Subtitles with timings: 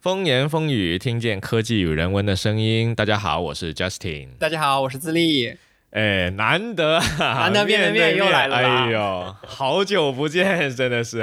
[0.00, 2.94] 风言风语，听见科技与人文的声音。
[2.94, 4.28] 大家好，我是 Justin。
[4.38, 5.54] 大家好，我是自立。
[5.90, 8.56] 哎，难得，难得面对面又来了。
[8.56, 11.22] 哎呦，好久不见，真的是，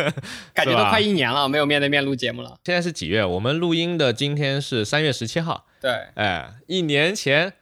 [0.54, 2.58] 感觉都快一年了，没有面对面录节目了。
[2.64, 3.22] 现在是几月？
[3.22, 5.66] 我们录音的今天是三月十七号。
[5.78, 7.52] 对，哎，一年前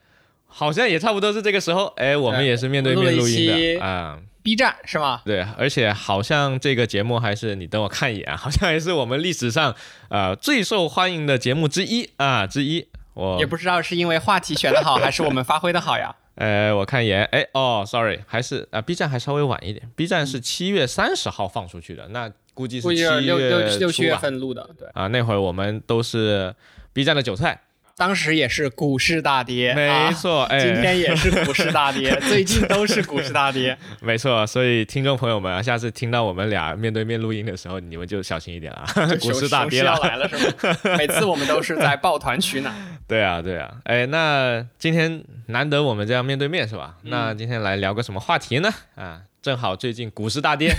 [0.46, 1.86] 好像也差不多是这个时候。
[1.96, 4.21] 哎，我们也是面对面录音的啊。
[4.45, 5.23] B 站是吗？
[5.25, 9.75] 对，而且好像这个节目还是你等我看一眼，好像还是我们历史上
[10.11, 12.87] 呃最受欢迎的节目之一啊之一。
[13.15, 16.15] 我也不知道是因为话题选的好，还是我们发挥的好呀。
[16.35, 26.55] 呃，我看一眼，哎哦，sorry，还是啊 B 站还稍微晚一点，B 站是七月三十号放出去的，那估计是七月六六六七月份录的，对啊，那会儿我们都是
[26.93, 27.63] B 站的韭菜。
[27.97, 34.45] 当时也是股市大跌，没错，哎，今天也是股市大跌， 最近都是股市大跌，没错。
[34.47, 38.85] 所以听众朋友们啊，下次听到我们俩面对面录音的时候，你们就小心一点啊，
[39.23, 40.77] 股市大跌要来了是吗？
[40.99, 42.75] 每次我们都是在抱团取暖。
[43.07, 46.96] 对啊，对啊，哎，那今天难得我们这样面对面是吧？
[47.02, 48.68] 那今天来聊个什么话题呢？
[48.96, 50.74] 啊，正好最近股市大跌，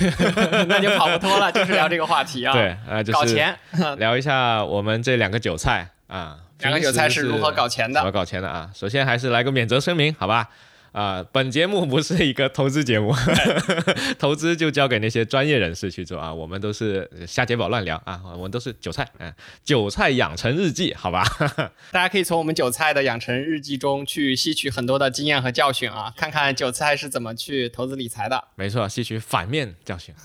[0.67, 2.51] 那就跑不脱了，就是聊这个话题啊。
[2.51, 3.57] 对，啊，就是搞钱，
[3.97, 6.39] 聊一下我们这两个韭菜啊。
[6.59, 7.99] 两个韭菜是如何搞钱的？
[7.99, 8.69] 怎么搞钱的啊？
[8.73, 10.49] 首先还是来个免责声明，好吧？
[10.93, 13.13] 啊，本节目不是一个投资节目，
[14.17, 16.33] 投资就交给那些专业人士去做啊。
[16.33, 19.29] 我们都是瞎结宝乱聊啊，我们都是韭菜，嗯，
[19.61, 21.21] 韭菜养成日记，好吧？
[21.91, 28.41] 大家可以从我们韭菜的养成日记中去吸取很多的经验和教训啊，看看韭菜是怎么去投资理财的。
[28.55, 30.15] 没错，吸取反面教训，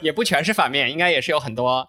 [0.00, 1.86] 也不全是反面，应该也是有很多，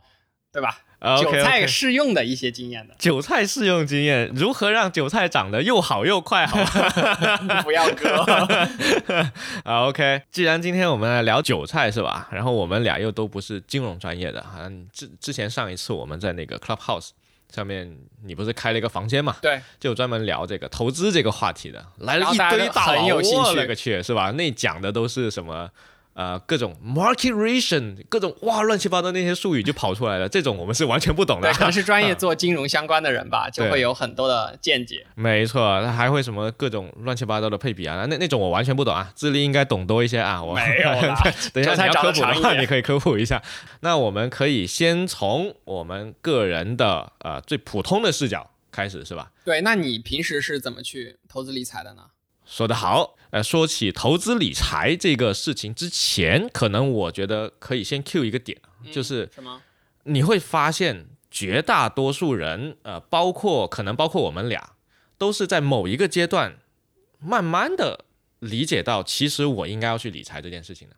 [0.52, 0.80] 对吧？
[1.22, 6.46] 韭菜适用的一些经验的，韭菜适用经验，如何让韭菜长得又好又快？
[6.46, 8.18] 好吧，不要割
[9.64, 9.88] 啊。
[9.88, 12.28] OK，既然今天我们来聊韭菜是吧？
[12.32, 17.12] 然后我们俩又都不是金融专业的，好像之之前上一次我们在那个 Clubhouse
[17.56, 19.38] 上面，你不是开了一个房间嘛？
[19.42, 24.32] 对，就专门聊这个投资这个话题的，来了一堆大佬，我勒个去，是吧？
[24.32, 25.70] 那讲的都是什么？
[26.20, 31.50] 呃，各种 market ration，各种哇乱七八糟那些术语就跑出来了，这种我们是完全不懂的。
[31.54, 35.08] 可能是专业 做金融相关的人吧，就会有很多的见解。
[35.16, 40.44] 没错，他还会什么各种乱七八糟的配比啊，那那种我完全不懂啊，智力应该懂多一些啊。
[40.44, 40.92] 我没有
[41.54, 43.42] 等一下你要科普的话，你可以科普一下。
[43.80, 49.32] 那我们可以先从我们个人的呃最普通的视角开始，是吧？
[49.46, 52.02] 对，那你平时是怎么去投资理财的呢？
[52.46, 58.60] 说得好，呃，说起投资理财这个事情之前，可能我觉得可以先 Q 一个点，
[58.92, 59.62] 就是什么？
[60.06, 64.72] 你会发现绝大多数人，呃，包括可能包括我们俩，
[65.18, 66.58] 都是在某一个阶段，
[67.20, 68.06] 慢慢的
[68.40, 70.96] 理解到，其实我应该要去理财这件事情的，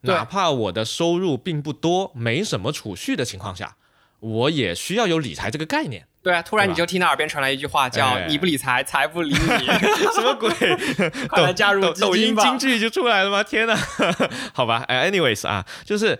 [0.00, 3.76] 哪怕我的收入并不多，没什么储蓄的情况下，
[4.20, 6.08] 我也需要有理财这个概念。
[6.26, 9.36] 对啊，突然你就听到耳边传来一句话，叫“你不理财，财不理你
[10.12, 10.50] ”，什么鬼？
[11.30, 13.44] 快来加入抖音京剧就出来了吗？
[13.44, 13.78] 天哪！
[14.52, 16.18] 好吧，哎，anyways 啊，就是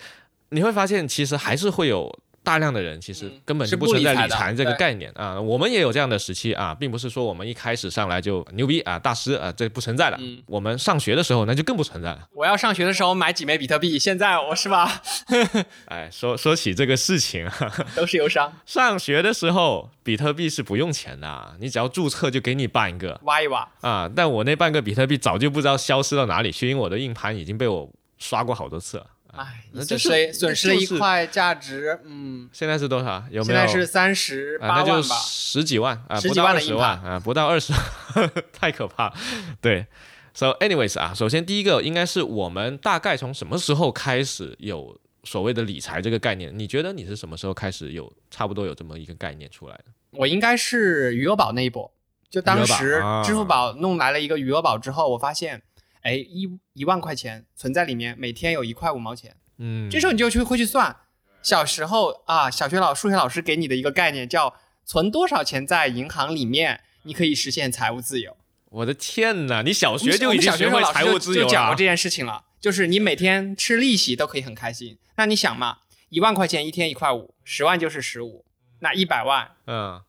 [0.50, 2.16] 你会发现，其实还是会有。
[2.46, 10.16] 大量的人其实根本就不存在理财这个概念啊，我们也有这样的时期啊，并不是说我们一开始上来就牛逼啊，大师啊，这不存在的。
[10.46, 12.28] 我们上学的时候那就更不存在了。
[12.32, 15.02] 我要上学的时候买几枚比特币，现在我是吧？
[15.90, 17.50] 哎，说说起这个事情，
[17.96, 18.52] 都是忧伤。
[18.64, 24.08] 上学的时候比特币是不用钱的，你只要注册就给你办一个，挖一挖啊。
[24.14, 29.06] 但我那半个比特币早就不知道消失到哪里去，因为我的硬盘已经被我刷过好多次了。
[29.36, 33.22] 哎，损是损失了一块价值，嗯，现在是多少？
[33.30, 33.58] 有没有？
[33.60, 37.72] 现在是三十八万吧，十几万啊，十几万的十万啊，不到二十，
[38.52, 39.12] 太可怕。
[39.60, 39.86] 对
[40.34, 46.56] ，So anyways 啊，首先第一个应该是我们大概从什么时候开始有所谓的理财这个概念？
[46.58, 49.84] 你觉得你是什么时候开始有差不多有这么一个概念出来的？
[50.12, 51.92] 我应该是余额宝那一波，
[52.30, 55.62] 就当时支付宝弄来了一个余额宝之后，我发现。
[56.06, 59.34] 哎，一一万块钱存在里面，每天有一块五毛钱。
[59.58, 60.94] 嗯，这时候你就去会去算，
[61.42, 68.36] 小时候啊，小学老数学老师给你的一个概念叫存多少钱在银行里面，你可以实现财务自由。
[68.70, 71.48] 我的天哪，你小学就已经学会财务自由了？
[71.48, 74.98] 就讲过这件事情了，就是你每天吃利息都可以很开心。
[75.16, 75.78] 那你想嘛，
[76.10, 78.44] 一万块钱一天一块五，十万就是十五，
[78.78, 80.00] 那一百万，嗯。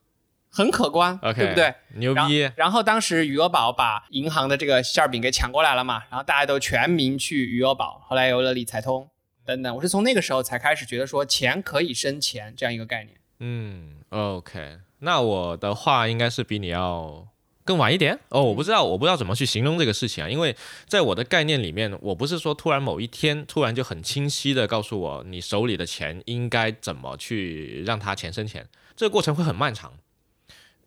[0.57, 1.71] 很可观，对不对？
[1.97, 2.49] 牛逼！
[2.55, 9.07] 然后当时余额宝把银行的这个馅饼给抢过来了嘛，然后大家都全民去余额宝，后来有了理财通
[9.45, 9.75] 等等。
[9.75, 13.15] 我是从那个时候才开始觉得说钱可以生钱这样一个概念。
[13.39, 17.27] 嗯，OK，那我的话应该是比你要
[17.63, 18.41] 更晚一点哦。
[18.45, 20.55] 我不知道，我不知道怎么去形容这个事情啊，因为
[20.87, 28.67] 在我的概念里面，我不是说突然某一天突然就很清晰的告诉我你手里的钱应该怎么去让它钱生钱。
[28.95, 29.93] 这个过程会很漫长。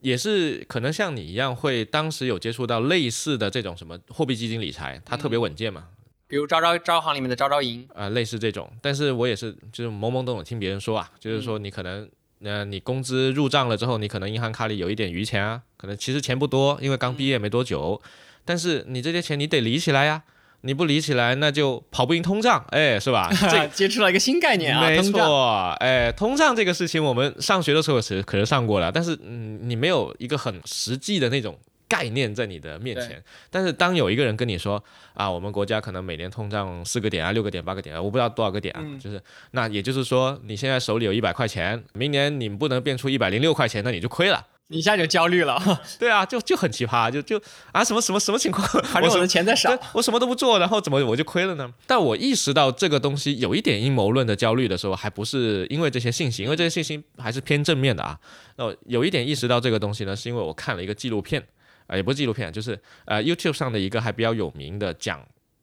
[0.00, 5.88] 也是可能像你一样，会当时有接触到类似的这种什么货币基金理财，它特别稳健嘛，
[6.26, 8.70] 比如招招招行里面的招招银，啊、类似这种。
[8.80, 12.08] 但是我也是就是懵懵懂懂听别人说啊，就是说你可能
[12.42, 18.00] 呃你工资入账了之后，你可能银行卡里有一点余钱啊，可能其实钱不多，因为刚毕业没多久，
[18.44, 20.22] 但是你这些钱你得理起来呀。
[20.62, 23.30] 你不理起来，那就跑不赢通胀，哎，是吧？
[23.50, 25.00] 这接触了一个新概念啊，没。
[25.02, 31.58] 错，哎，通胀这个事情，我们上学的时候是可是上过了，但是嗯，你没有一个很实际的那种
[31.88, 33.22] 概念在你的面前。
[33.50, 34.82] 但是当有一个人跟你说
[35.14, 39.20] 啊，我们国家可能每年通胀四个点啊、六个点、八个点啊，我不知道多少个点啊，嗯就是
[39.52, 44.46] 那也就是说，你现在手里有一百块钱，明年你不能变出一百零六块钱，那你就亏了。
[44.72, 45.60] 你一下就焦虑了，
[45.98, 48.64] 对啊，就就很奇葩，就就啊什么什么什么情况？
[48.86, 49.86] 反正我的钱在少对。
[49.94, 51.68] 我什么都不做，然后怎么我就亏了呢？
[51.88, 58.16] 但我意识到这个东西有一点阴谋论的焦虑的时候，还不是因为这些信息，因为这些信息还是偏正面的啊。
[58.56, 61.44] 那有一点意识到这个东西呢，是因为我看了一个纪录片，
[61.88, 65.20] 啊、也不是纪录片，就是呃 YouTube 上的一个还比较有名的讲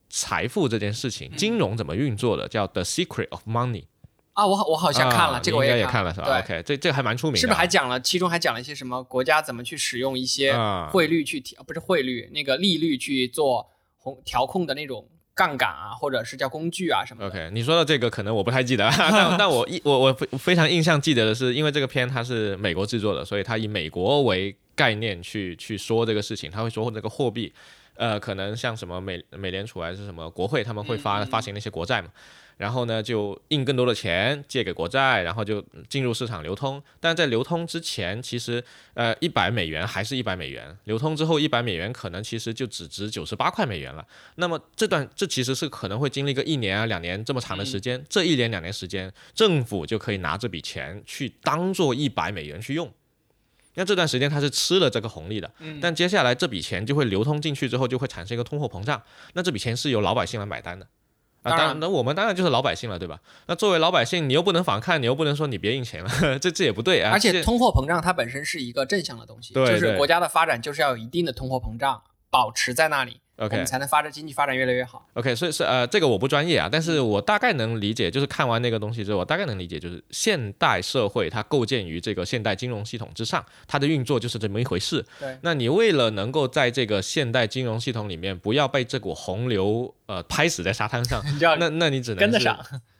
[0.09, 3.83] 财富这件事情、金融怎么运作的，叫《The Secret of Money》。
[4.37, 7.99] 啊，我好我好像看了，这个我也也看了是吧对，？OK，这这个还蛮出名的啊，是不是还讲了？
[7.99, 13.67] 其中还讲了一些什么国家怎么去使用一些啊汇率去调，不是汇率，那个利率去做
[13.97, 17.29] 红调控的那种杠杆啊，或者是叫工具啊什么的。
[17.29, 27.51] OK，你说的这个可能我不太记得，但但我一我我非非常印象记得的是，因为这个片它是美国制作的，所以它以美国为概念去去说这个事情，他会说这个货币，
[27.95, 32.09] 呃，可能像什么美美联储还是什么国会，他们会发发行那些国债嘛。
[32.57, 36.81] 然后呢，就印更多的钱借给国债，然后就进入市场流通。
[37.00, 38.63] 但在流通之前，其实
[38.95, 44.06] 呃一百美元还是一百美元，流通之后一百美元可能其实就只值九十八块美元了。
[44.36, 52.92] 那么这段这其实是可能会经历个一年啊两年这么长的时间，这一年两年时间，政府就可以拿这笔钱去当做一百美元去用。
[53.75, 59.00] 那这段时间它是吃了这个红利的，但接下来这笔钱就会流通进去之后，就会产生一个通货膨胀。
[59.33, 60.88] 那这笔钱是由老百姓来买单的。
[61.51, 63.19] 啊，当然，那我们当然就是老百姓了，对吧？
[63.47, 67.11] 那作为老百姓，你又不能反抗，你又不能说你别印钱了，这这也不对啊。
[67.11, 75.07] 而且通货膨胀它本身是一个正向的东西，对就是国家的发展就是要有一定的通货膨胀保持在那里，我 OK 们才能发展经济发展越来越好。
[75.13, 85.05] OK，所以是呃，这个我不专业啊，但是我大概能理解，就是看完那个东西之后，我大概能理解，就是现代社会它构建于这个现代金融系统之上，它的运作就是这么一回事。
[85.19, 92.57] 对，那你为了能够在这个现代金融系统里面不要被这股洪流呃拍死在沙滩上， 你那那你只能是跟得上。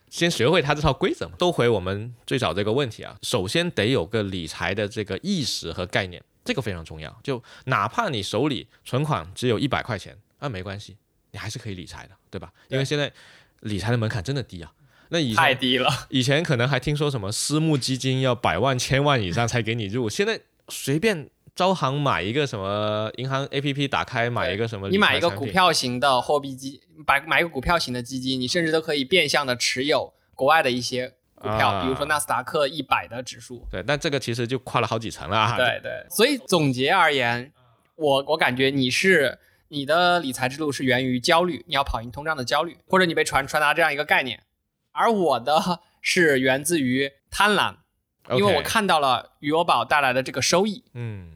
[0.10, 1.34] 先学会它这套规则嘛。
[1.38, 7.14] 都回我们最早这个问题啊，首先得有个理财的这个意识和概念，这个非常重要。
[7.22, 10.98] 就哪怕你手里存款只有一百块钱，啊没关系，
[11.32, 12.52] 你还是可以理财的，对吧？
[12.70, 13.12] 因为现在
[13.62, 14.72] 理财的门槛真的低啊。
[15.10, 25.46] 那以前太低了，以前可能还听说什么私募基金要百万、千万以上才给你入，现在随便招行买一个什么银行 APP 打开买一个什么，你买一个股。
[25.46, 33.66] 票型的货币基，买买一个股票型的基金，你甚至都可以变相的持有国外的一些股票，啊比如说纳斯达克一百的指数。
[33.72, 35.56] 对，但这个其实就跨了好几层了啊。
[35.56, 37.54] 对对，所以总结而言，
[37.96, 39.40] 我我感觉你是
[39.70, 44.44] 你的理财之路是源于焦虑，你要跑赢通胀的焦虑，或者你被传传达这样一个概念，
[44.92, 47.76] 而我的 是源自于贪婪，
[48.38, 50.84] 因为我看到了余额宝带来的这个收益。
[50.94, 51.34] 嗯，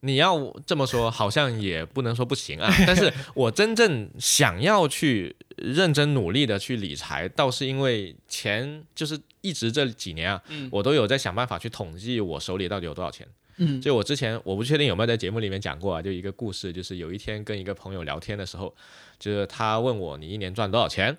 [0.00, 2.72] 你要这么说，好像也不能说不行啊。
[2.86, 13.26] 但是我真正想要去认真努力的去理财，倒是因为前就是一直这几年啊，嗯我都有在想办法去统计我手里到底有多少钱。
[13.58, 13.80] 嗯。
[13.80, 18.74] 就我之前我不确定有没有在节目里面讲过啊，就一个故事，就是有一天跟一个朋友聊天的时候，
[19.18, 21.16] 就是他问我你一年赚多少钱，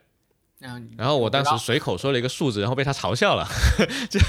[0.59, 3.47] 然后然后我当时随口说了一个数字，然后被他嘲笑了，
[4.09, 4.19] 就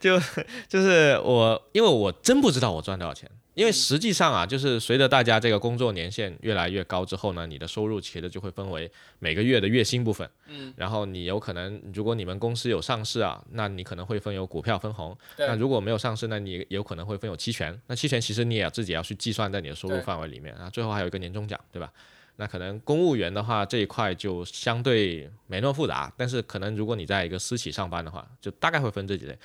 [0.00, 0.20] 就
[0.68, 8.88] 就是我，因为我真不知道我赚多少钱，因为实际上啊，就是随着大家这个工作年限越来越高之后呢，你的收入其实就会分为
[9.18, 15.44] 每个月的月薪部分，嗯，然后你有可能如果你们公司有上市啊，那你可能会分有股票分红，对。
[15.48, 21.92] 那如果没有上市，那你有可能会分有期权，那期权其实你也要自己要去计算在你的收入范围里面啊，最后还有一个年终奖，对吧？
[22.36, 29.36] 那可能公务员的话这一块就相对没那么复杂，但是可能如果你在一个私企上班的话，就大概会分这几类。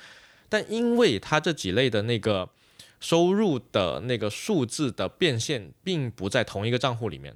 [0.48, 2.48] 但因为它这几类的那个
[3.04, 7.34] 收入的那个数字的变现并不在同一个账户里面，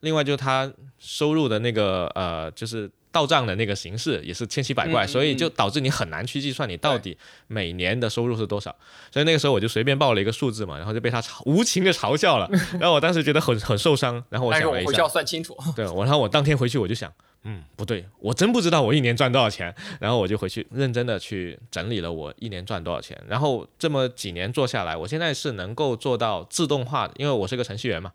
[0.00, 8.76] 另外就是他收入的那个呃就是到账的那个形式也是千奇百怪，所以就导致你很难去计算你到底每年的收入是多少。
[9.10, 12.46] 所以那个时候我就随便报了一个数字嘛，然后就被他嘲无情的嘲笑了，
[12.78, 15.56] 然后我当时觉得很很受伤，然后我但想了一下是我回去要，算清楚。
[15.74, 17.10] 对，我然后我当天回去我就想，
[17.48, 19.72] 嗯，不对，我真不知道我一年赚多少钱。
[20.00, 23.16] 然后我就回去认真的去整理了我一年赚多少钱。
[23.28, 28.12] 然后这么几年做下来，我现在是能够做到自动化的，因为我是个程序员嘛。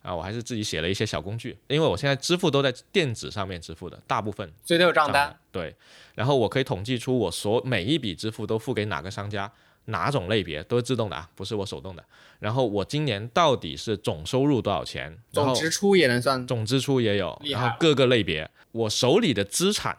[0.00, 5.36] 啊，我还是自己写了一些小工具，因为我现在支付都在电子上面支付的，大部分所以都有账单。
[5.50, 5.74] 对，
[6.14, 9.50] 然后我可以统计出我所每一笔支付都付给哪个商家，
[9.88, 12.04] 哪种类别都是自动的啊，不是我手动的。
[12.38, 19.96] 然后我今年到底是总收入多少钱，总支出也能算，总支出也有，然后各个类别，我手里的资产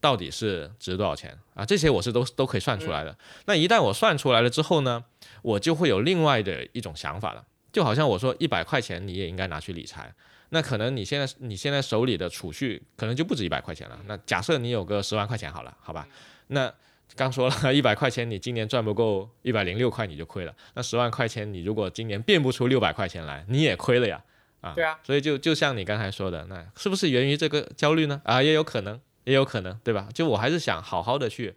[0.00, 1.64] 到底是值多少钱啊？
[1.64, 3.16] 这些我是都都可以算出来的。
[3.46, 5.04] 那一旦我算出来了之后呢，
[5.42, 7.44] 我就会有另外的一种想法了。
[7.72, 10.12] 就好像我说一百块钱你也应该拿去理财，
[10.50, 13.98] 那可能你现在你现在手里的储蓄可能就不止一百块钱了。
[14.06, 16.06] 那假设你有个十万块钱好了，好吧？
[16.48, 16.72] 那
[17.14, 20.54] 刚说了 一百块钱，你今年赚不够一百零六块你就亏了。
[20.74, 24.22] 那十万块钱你如果今年变不出六百块钱来，你也亏了呀。
[24.60, 24.98] 啊，对啊。
[25.02, 28.20] 所以就就像你刚才说的，那是不是源于这个焦虑呢？
[28.24, 30.08] 啊，也有可能，也有可能，对吧？
[30.14, 31.54] 就我还是想好好的去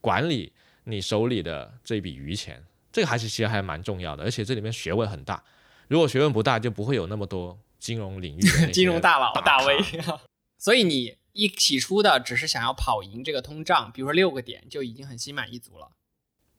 [0.00, 0.52] 管理
[0.84, 5.42] 你手里的这笔余钱，这个还是其实还蛮重要的，而且这里面学问很大。
[5.88, 9.78] 如果学问不大，就不会有那么多金融领域 金融大佬大 V。
[10.58, 15.90] 所以你一起初的只是想要跑赢这个通胀，比如说六个点就已经很心满意足了，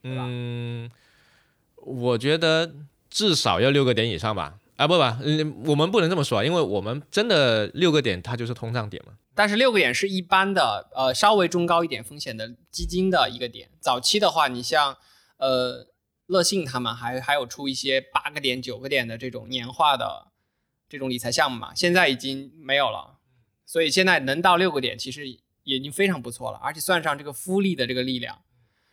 [0.03, 0.89] 嗯，
[1.75, 2.75] 我觉得
[3.09, 4.59] 至少要六个点以上吧。
[4.77, 9.13] 啊，不不，嗯，我们不能这么说，因为我们真的六个点它就是通胀点嘛。
[9.33, 13.69] 但是六个点是一般的，呃，稍微中高一点风险的基金的一个点。
[13.79, 14.97] 早期的话，你像
[15.37, 15.87] 呃。
[16.27, 20.27] 乐信他们还还有出一些八个点、九个点的这种年化的
[20.89, 23.16] 这种理财项目嘛，现在已经没有了，
[23.67, 25.27] 所以现在能到六个点，其实
[25.63, 28.39] 已经非常不错了，而且算上这个复利的这个力量，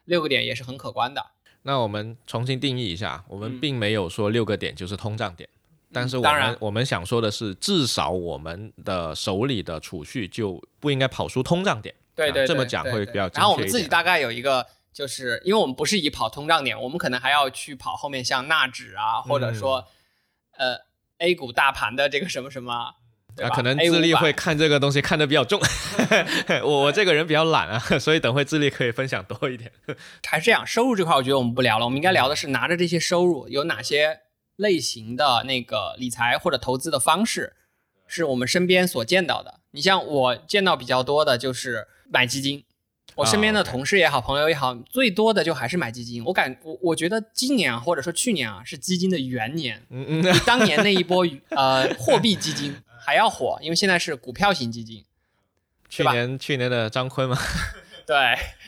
[0.05, 1.25] 六个点也是很可观的。
[1.63, 5.49] 那我们重新定义一下，我们并没有说六个点就是通胀点，
[5.91, 11.95] 但是我们我们想说的是，至少我们的手里的储蓄就不应该跑输通胀点。
[12.15, 13.31] 对对，这么讲会比较。
[13.35, 14.67] 然后我们自己大概有一个。
[14.95, 19.85] 就是因为我们不是以跑通胀点，我们可能还要去跑后面像纳指啊，或者说
[20.53, 20.77] 呃
[21.19, 22.95] A 股大盘的这个什么什么，
[23.43, 25.61] 啊，可能智力会看这个东西看得比较重。
[26.63, 29.71] 我我这个人比较懒啊， 所以等会智力可以分享多一点。
[30.27, 34.21] 还是这样，收入这块我觉得我们不聊了，我们应该聊的是拿着这些收入有哪些
[34.57, 37.55] 类型的那个理财或者投资的方式，
[38.07, 39.61] 是我们身边所见到的。
[39.73, 42.65] 你像我见到比较多的就是买基金。
[43.17, 46.25] 我身边的同事也好，朋友也好，最多的就还是买基金。
[46.25, 55.05] 我感我我觉得今年啊，或者说去年啊，是基金的元年，比当年那一波呃货币基金还要火，因为现在是股票型基金。
[55.89, 57.37] 去年去年的张坤嘛，
[58.07, 58.17] 对，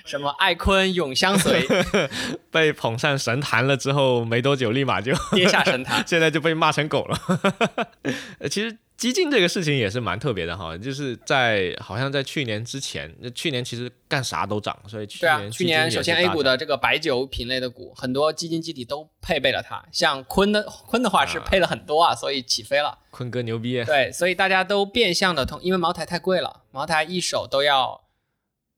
[0.04, 1.66] 什么爱坤永相随，
[2.52, 7.18] 被捧上神坛了之后没多久，立马就跌下神坛， 现在就被骂成狗了。
[8.50, 8.76] 其实。
[8.96, 22.98] 基金这个事情也是蛮特别的哈，就是在好像在去年之前，那去年其实干啥都涨，所以去年去年首先 A 股的这个白酒品类的股，很多基金基底都配备了它，像坤的坤的话是配了很多啊，所以起飞了。
[23.10, 23.84] 坤哥牛逼。
[23.84, 28.00] 对，所以大家都变相的通，因为茅台太贵了，茅台一手都要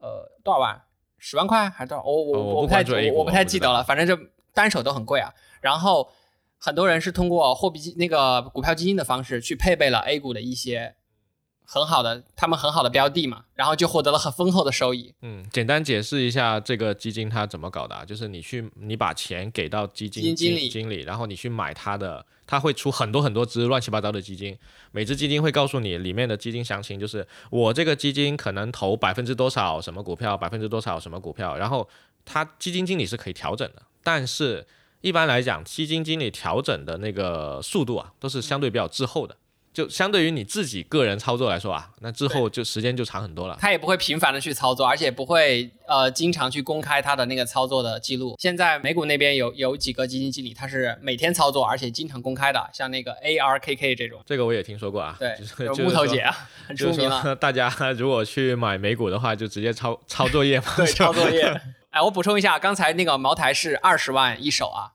[0.00, 0.82] 呃多少万？
[1.18, 2.02] 十万块还是多少？
[2.02, 2.82] 我我我不太
[3.12, 4.18] 我不太记得了，反正就
[4.52, 5.32] 单手都很贵啊。
[5.60, 6.10] 然后。
[6.58, 10.96] 很多人是通过货币基那个股票基金的方式去配备了 A 股的一些
[11.64, 15.14] 很好的，他们很好的标的嘛，然后就获得了很丰厚的收益。
[15.22, 24.58] 嗯，简单解释一下这个基金它怎么搞的，啊就是你去你把钱给到基金经理经理，然后你去买它的，它会出很多很多只乱七八糟的基金，
[24.90, 31.86] 每只基金会告诉你里面的基金详情，就是我这个基金可能投百分之多少什么股票，百分之多少什么股票，然后
[32.24, 34.66] 它基金经理是可以调整的，但是。
[35.00, 39.36] 一般来讲，基金经理调整的那个速度啊，都是相对比较滞后的。
[39.70, 43.56] 就相对于你自己个人操作来说啊，那之后就时间就长很多了。
[43.60, 48.34] 他也不会频繁的去操作，而且不会呃经常去公开他的那个操作的记录。
[48.40, 54.20] 现在美股那边有有几个基金经理，他是每天操作，而且经常公开的，像那个 ARKK 这种。
[54.26, 55.16] 这个我也听说过啊。
[55.16, 55.32] 对，
[55.84, 56.36] 木头姐啊，
[56.66, 57.36] 很出名了。
[57.36, 60.66] 大家如果去买美股的话，就直接抄抄作业嘛。
[60.76, 61.60] 对，抄作业。
[61.98, 64.92] 哎，我补充一下，刚才那个茅台是二十万一手啊，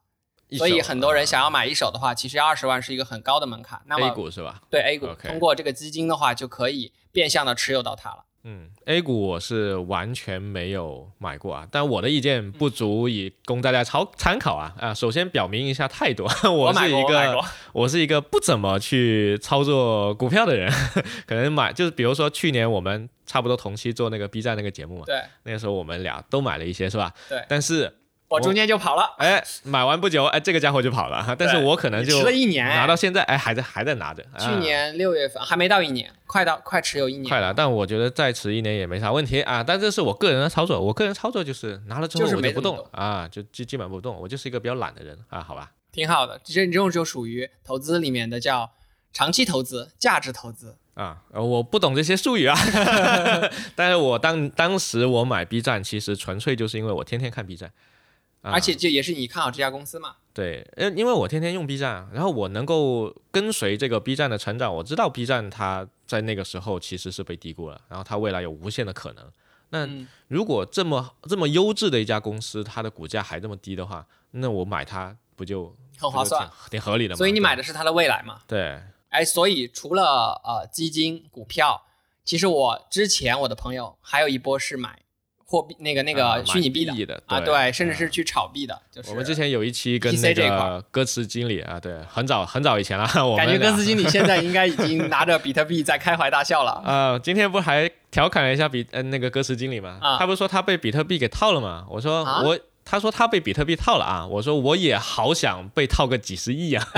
[0.58, 3.82] 所以很多人想要买一手的话，其实二十万是一个很高的门槛。
[3.88, 4.62] 那么 A 股是吧？
[4.70, 8.24] 对 A 股，通过这个基金的话，就可以变相的持有到它了。
[8.46, 14.94] 嗯，A 股我是完全没有买过啊，但我的意见不足以供大家参参考啊啊！
[14.94, 20.70] 首先表明一下态度， 我是一个我是一个不怎么去操作股票的人，
[21.26, 27.14] 可能买就是比如说去年我们差不多同期做那个 B 站那个节目嘛，对，那个时候我们俩都买了一些是吧？
[27.30, 27.96] 对，但是
[28.34, 31.36] 我中间就跑了，哎，买完不久，哎，这个家伙就跑了哈。
[31.38, 34.24] 但是我可能就你迟了一年拿到现在，哎，还在还在拿着。
[34.40, 39.64] 去啊年六月份还没到一年，快到快持有一年，快了，但我觉得再迟一年也没啥问题啊。
[39.64, 44.20] 但这是我个人的操作，我个人操作就是拿了之后就是我就不动啊，就基基本不动。
[44.20, 45.72] 我就是一个比较懒的人啊，好吧。
[45.92, 46.40] 挺好的。
[46.44, 48.72] 这这种就属于投资里面的叫
[49.12, 50.78] 长期投资、价值投资。
[50.96, 52.56] 啊，呃我不懂这些术语啊，
[53.76, 57.74] 但是我当当时我买 B 站，其实纯粹就是因为我天天看 B 站，啊、
[58.52, 60.16] 而且这也是你看好这家公司嘛？
[60.34, 69.32] 对，呃，因为我天天用 B 站，然后我能够跟随这个 B 站的成长，我知道 B 站它在那个时候其实是被低估了，然后它未来有无限的可能。
[69.70, 77.18] 那嗯如果这么这么优质的一家公司，它的股价还这么低的话，那我买它不就很划算，挺挺合理的吗？
[77.18, 78.42] 所以你买的的是它的未来嘛？
[78.48, 81.86] 对哎，所以除了呃基金、股票，
[82.26, 85.00] 其实我之前我的朋友还有一波是买
[85.54, 96.72] 货币那个那啊个虚拟币的啊，对对，甚至啊是去炒币的，就是我们之前有一期跟那个歌词经理啊，对，很早很早以前了， 我感觉歌词经理现在应该已经拿着比特币在开怀大笑了。
[96.84, 100.00] 啊、今天不还调侃了一下比呃那个歌词经理吗？
[100.02, 101.86] 啊他不是说他被比特币给套了吗？
[101.88, 106.88] 我说啊我，他说他被比特币套了啊，我说我也好想被套个几十亿啊！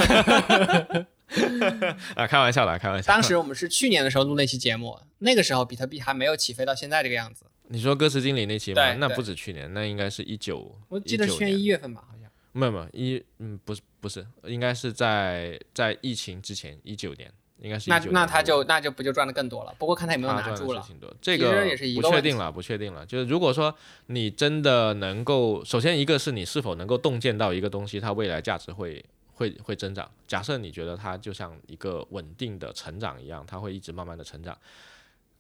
[2.16, 3.12] 啊，开玩笑的，开玩笑。
[3.12, 8.98] 当时我们是去年的时候录那期节目，那个时候比特币还没有起飞到现在这个样子，你说歌词经理那期吗对？
[9.00, 12.30] 那不止去年，那应该是一九，我记得是19去年年一月份吧，好像。
[12.52, 17.30] 没有没有一嗯不是不是，应该是在在疫情之前一九年，
[17.60, 19.76] 应该是19那那年他就那就不就赚的更多了？
[19.78, 20.80] 不过看他有没有他赚拿住了。
[20.80, 23.06] 的事情多，这个也是一不确定了，不确定了。
[23.06, 29.04] 就是如果说你真的能够，首先一个是你是否能够洞见到一个东西，它未来价值会
[29.34, 30.10] 会会增长。
[30.26, 34.58] 假设你觉得它就像一个稳定的成长一样，它会一直慢慢的成长，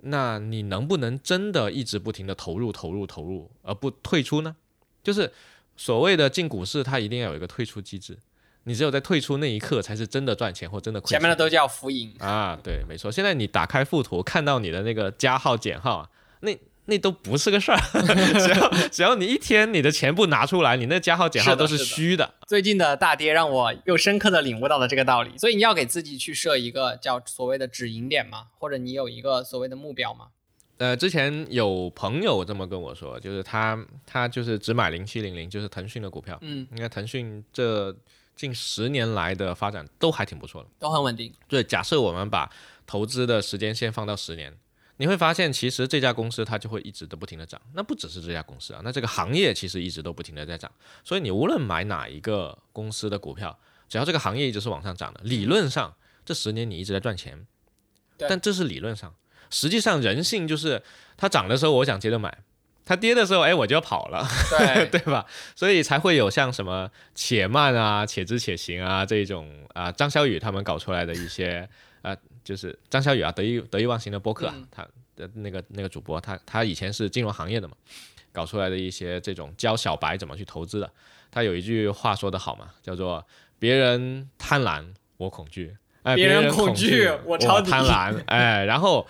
[0.01, 4.55] 那你能不能真的一直不停的投入投入投入而不退出呢？
[5.03, 5.31] 就是
[5.75, 8.17] 所谓的进股市，它一定要有一个退出机制。
[8.67, 11.19] 你只有在退出那一刻，才是真的赚钱或真的亏钱。
[11.19, 13.11] 前面的都叫浮盈，啊，对，没错。
[13.11, 16.09] 现在你打开附图，看到你的那个加号减号啊，
[16.39, 16.51] 那
[16.85, 17.79] 那都不是个事儿。
[18.39, 22.35] 只要只要你一天你的钱不拿出来，你那加号减号都是虚的。
[22.47, 30.27] 最近的大跌让我又深刻的领悟到了这个道理，所以你要给自己去设一个叫所谓的止盈点嘛，或者你有一个所谓的目标嘛。
[30.77, 36.37] 呃，之前有朋友这么跟我说，就是他他就是只买零七零零，就是腾讯的股票。
[36.41, 37.95] 嗯，应该腾讯这
[38.35, 40.67] 近十年来的发展都还挺不错的。
[40.77, 41.31] 都很稳定。
[41.47, 42.51] 对，假设我们把
[42.85, 44.53] 投资的时间线放到十年，
[44.97, 47.59] 你会发现其实这家公司它就会一直都不停的涨。
[47.73, 50.71] 那不只是这家公司啊，那这个行业其实一直都不停的在涨。
[51.03, 53.57] 所以你无论买哪一个公司的股票，
[53.89, 57.45] 只要这个行业一直是往上涨的，理论上这十年你一直在赚钱。
[58.17, 59.13] 对但这是理论上，
[59.49, 60.81] 实际上人性就是
[61.17, 62.37] 它涨的时候我想接着买，
[62.85, 64.25] 它跌的时候哎我就要跑了。
[64.57, 65.25] 对对吧？
[65.53, 71.67] 所以才会有像什么且慢啊、且知且行啊这种啊，张小雨他们搞出来的一些
[72.03, 77.75] 啊，就是张小雨啊，得意得意忘形的播客啊，嗯他的那个那个主播，他他以前是金融行业的嘛，
[78.31, 80.89] 搞出来的一些这种教小白怎么去投资的。
[81.31, 83.25] 他有一句话说得好嘛，叫做
[83.59, 84.85] “别人贪婪，
[85.17, 89.05] 我恐惧”，哎，别人人恐惧惧，我超底贪婪， 哎，然后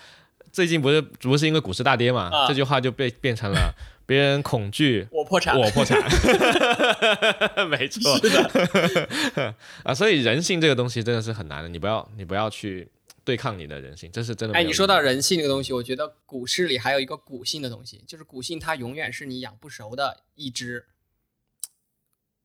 [0.52, 3.72] 最近不是不是因为股市大跌嘛，啊这句话就被变成了
[4.08, 6.00] 别人恐惧， 我破产，我破产，
[7.70, 12.88] 没错，是的啊，所以人性这个东西真的是很难的，你不要你不要去
[13.26, 14.64] 对抗你的人性，这是真的没哎。
[14.64, 20.86] 你说到人性这个东西，我觉得股市里还有一个股性的东西，就是股性它永远是你养不熟的一只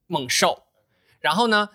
[0.07, 0.65] 猛兽，
[1.21, 1.69] 然后呢，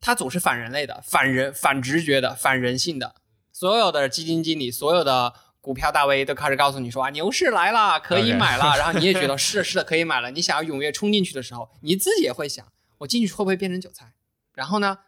[0.00, 3.16] 它总是反人类的、反人、反直觉的、反人性的。
[3.52, 8.76] 所有的基金经理、所有的股票大 V 都开始告诉你说啊，牛市来了，可以买了。
[8.78, 10.30] 然后你也觉得是的，是的，可以买了。
[10.30, 14.14] 你想要踊跃冲进去的时候，你自己也会想，我进去会不会变成韭菜？
[14.52, 14.98] 然后呢，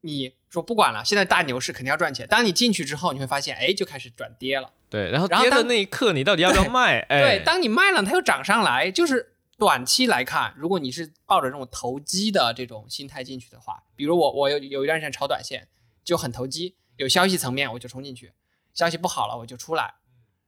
[0.00, 2.26] 你说不管了，现在大牛市肯定要赚钱。
[2.28, 4.72] 当你进去之后，你会发现，哎，就开始转跌了。
[4.88, 7.00] 对，然后跌的那一刻，你到底要不要卖？
[7.08, 15.68] 哎，对，当你卖了，它又涨上来，就是短期来看，如果你是抱着这种投机的这种心态进去的话，比如我我有有一段时间炒短线
[16.04, 18.32] 就很投机，有消息层面我就冲进去，
[18.72, 19.94] 消息不好了我就出来，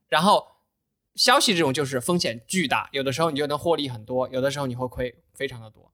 [0.08, 0.46] 然后
[1.16, 5.92] 消息这种就是风险巨大，有的时候你就能获利很多，有的时候你会亏非常的多，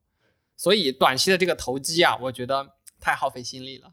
[0.55, 3.91] 所以短期的这个投机啊，我觉得太耗费心力了，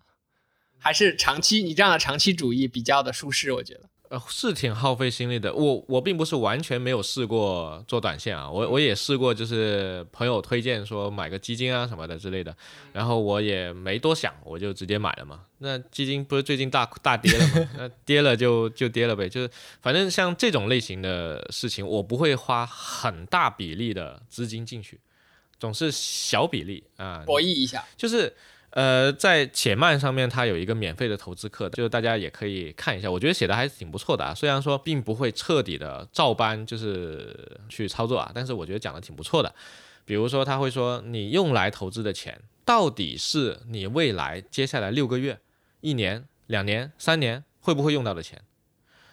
[0.79, 3.91] 还是长期你这样的长期主义比较的舒适，我觉得。
[4.11, 5.53] 呃，是挺耗费心力的。
[5.55, 12.55] 我我并不是完全没有试过做短线啊，我我也试过，就是朋友推荐说买个基金啊什么的之类的，
[12.93, 15.47] 然后我也没多想，我就直接买了嘛。
[15.59, 17.71] 那基金不是最近大大跌了吗？
[17.79, 25.01] 那跌了就就跌了呗，就是反正像这种类型的事情，我不会花很大比例的资金进去。
[25.59, 27.83] 总是小比例啊，博弈一下。
[27.97, 28.37] 就是
[28.75, 33.09] 呃，在且慢上面，它有一个免费的投资课，就是大家也可以看一下。
[33.09, 39.55] 我觉得写的还是挺不错的啊，虽然说并不会彻底的照搬就是去操作啊，但是我觉得讲的挺不错的。
[40.05, 45.39] 比如说他会说，你用来投资的钱，到底是你未来接下来六个月、
[45.81, 48.43] 一年、两年、三年会不会用到的钱？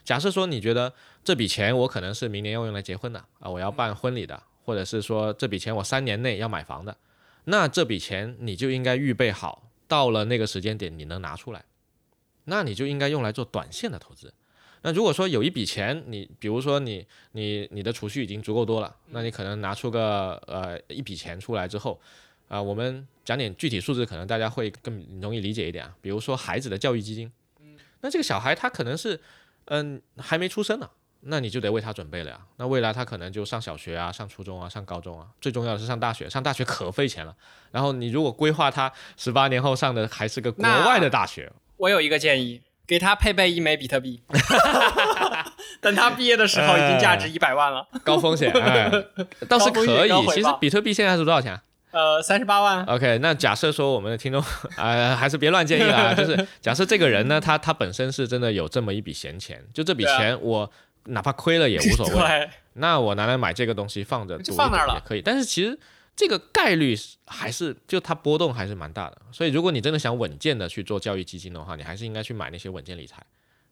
[0.03, 0.91] 假设说你觉得
[1.23, 6.97] 这笔钱我可能是明年要用来结婚的啊，我要办婚礼的，或者是说这笔钱我三年内要买房的。
[7.45, 11.65] 那这笔钱你就应该预备好，到了那个时间点你能拿出来，
[12.45, 14.33] 那你就应该用来做短线的投资。
[14.83, 21.99] 那如果说有一笔钱，你比如说你你你的储蓄已经足够多了，那你可能拿出个呃一笔钱出来之后，
[22.47, 25.95] 啊、我们讲点具体数字，可能大家会更容易理解一点啊。
[26.01, 27.31] 比如说孩子的教育基金，
[28.01, 29.19] 那这个小孩他可能是
[29.65, 30.89] 嗯还没出生呢，
[31.23, 32.39] 那你就得为他准备了呀。
[32.57, 37.35] 那未来他可能就上小学啊、上初中啊、上高中啊，最重要的是上大学，上大学可费钱了。
[37.71, 44.21] 然后你如果规划他十八年后上的还是个国外的大学，我有一个建议，给他配备一枚比特币，
[45.79, 47.87] 等他毕业的时候已经价值一百万了。
[48.03, 48.91] 高风险， 哎，
[49.47, 52.85] 倒是可以其实比特币现在是多少钱啊呃，三十八万。
[52.85, 54.41] ？OK，那假设说我们的听众，
[54.77, 56.13] 呃，还是别乱建议了啊。
[56.13, 60.71] 就是假设这个人呢，他他本身是真的有这么一笔闲钱，就这笔钱我
[61.05, 65.21] 哪怕亏了也无所谓， 那我拿来买这个东西放着就放那儿了也可以。
[65.21, 65.77] 但是其实
[66.15, 73.23] 这个概率还是就它波动还是蛮大的，所以如果你真的想稳健的去做教育基金的话，你还是应该去买那些稳健理财。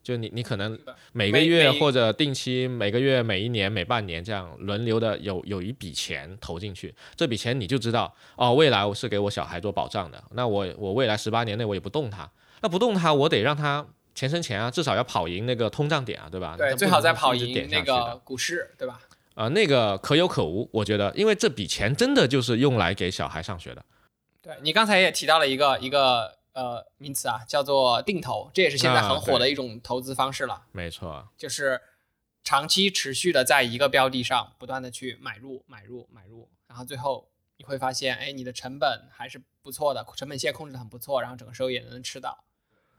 [0.02, 0.78] 就你你可能
[1.12, 10.24] 每个月或者定期每个月、每一年、每半年这样轮流的有有一笔钱投进去，这笔钱你就知道哦，未来我是给我小孩做保障的。
[10.30, 12.28] 那我我未来十八年内我也不动它，
[12.62, 16.56] 那不动它我得让它钱生钱啊，至少要跑赢那个通胀点啊，对吧？
[16.56, 19.00] 对，最好再跑赢那个股市，对吧？
[19.34, 23.82] 啊、那个可有可无，我觉得，因为这笔钱真的就是用来给小孩上学的。
[24.42, 31.80] 对你刚才也提到了一个一个呃名词啊，叫做定投，这也是现在啊很火的一种投资方式了，没错，就是
[32.44, 42.44] 长期持续的在一个标的上不断的去买入、买入、买入，然后最后你会发现，哎，你的成本还是不错的，成本线控制的很不错，然后整个收益也能吃到。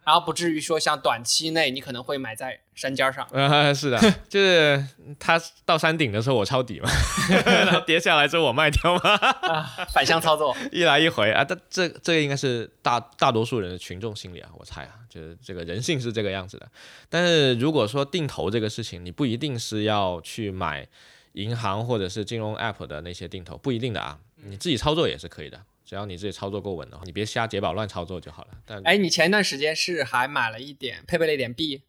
[0.03, 4.83] 然后不至于说像短期内你可能会买在山尖上，呃， 是的， 就是
[5.19, 6.89] 他到山顶的时候我抄底嘛，
[7.45, 10.55] 然后跌下来之后我卖掉嘛，啊，反向操作。
[10.71, 16.67] 一来一回啊，但这这个应该是大大多数人的群众心理啊，我猜啊，就是这个人性是这个样子的。
[17.09, 20.87] 但是如果说定投这个事情，你不一定是要去买
[21.33, 25.61] 银行或者是金融 app 的那些定投，不一定的啊，你自己操作也是可以的，
[25.91, 28.51] 只要你自己操作够稳的话，你别瞎解宝乱操作就好了。
[28.65, 31.81] 但哎，你前一段时间是还买了一点，配备了一点币，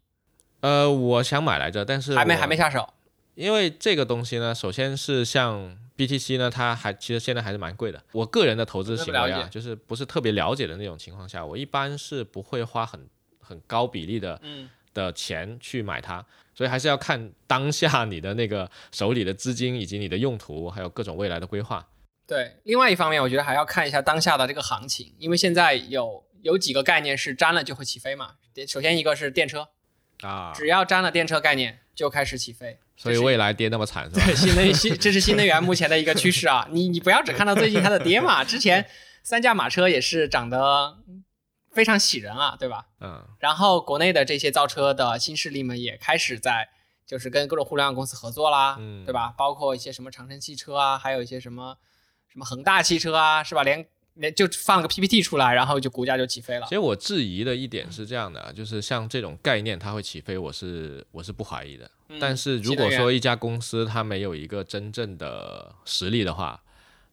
[0.58, 2.94] 呃，我想买来着，但是还没还没下手。
[3.36, 8.02] 因为这个东西呢，首先是像 BTC 呢，它还其实现在还是蛮贵的。
[8.10, 21.86] 我个人的投资行为啊，就是不是特别了解的那种情况下，我一般是不会花很很高比例的嗯，的钱去买它，所以还是要看当下你的那个手里的资金以及你的用途，还有各种未来的规划。
[22.26, 22.56] 对。
[22.64, 28.34] 另外一方面，我觉得还要看一下当下的这个行情，因为现在有有几个概念是沾了就会起飞嘛。
[28.68, 29.68] 首先一个是电车，
[30.22, 32.78] 啊，只要沾了电车概念就开始起飞。
[32.94, 34.24] 所以未来跌那么惨是吧？
[34.24, 36.68] 对新能新，这是新能源目前的一个趋势啊！
[36.70, 38.86] 你你不要只看到最近它的跌嘛，之前
[39.24, 40.98] 三驾马车也是涨得
[41.72, 42.86] 非常喜人啊，对吧？
[43.00, 46.68] 嗯，然后国内的这些造车的新势力们也开始在
[47.04, 49.34] 就是跟各种互联网公司合作啦，嗯对吧？
[49.36, 51.78] 包括一些什么长城汽车啊，还有一些什么
[52.32, 53.62] 什么恒大汽车啊，是吧？
[53.62, 56.74] 连连就放了个 PPT 出来，然后就股价就起飞了其。
[56.74, 61.90] 实我质疑的一点是这样的啊，就是像这种概念它会起飞，我是我是不怀疑的。
[62.08, 66.62] 嗯但是如果说一家公司它没有一个真正的实力的话，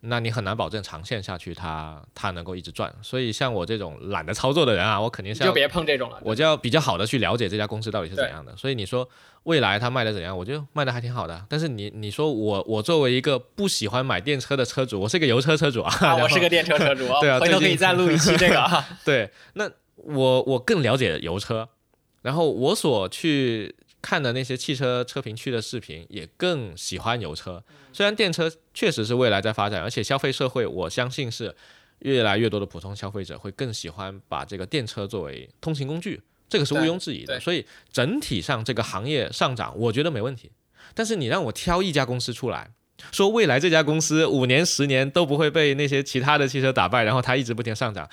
[0.01, 2.93] 那你很难保证长线下去它它能够一直赚。
[3.01, 6.19] 所以像我这种懒得操作的人啊，我肯定是要就别碰这种了。
[6.23, 8.55] 我就要比较好的去了解这家公司到底是怎样的。
[8.55, 9.07] 所以你说
[9.43, 11.45] 未来它卖的怎样，我觉得卖的还挺好的。
[11.49, 18.88] 但是你你说我我作为一个不喜欢买电车的车主，我是一个油车车主啊，啊，我是个电车车主， 对啊回头可以再录一期这个啊。
[19.03, 21.67] 对，那我我更了解油车，
[22.21, 27.63] 然后我所去看的那些汽车车评区的视频，也更喜欢油车。
[27.91, 31.55] 虽然电车确实是未来在发展，而且消费社会，我相信是
[31.99, 37.39] 越来越多的普通消费者会更喜欢把这个电车作为通勤工具，这个是毋庸置疑的。
[37.39, 40.51] 所以整体上这个行业上涨，我觉得没问题。
[40.93, 42.71] 但是你让我挑一家公司出来。
[43.13, 48.09] 说未来这家公司五年、十年都不会被那些其他的汽车打败，然后它一直不停上涨，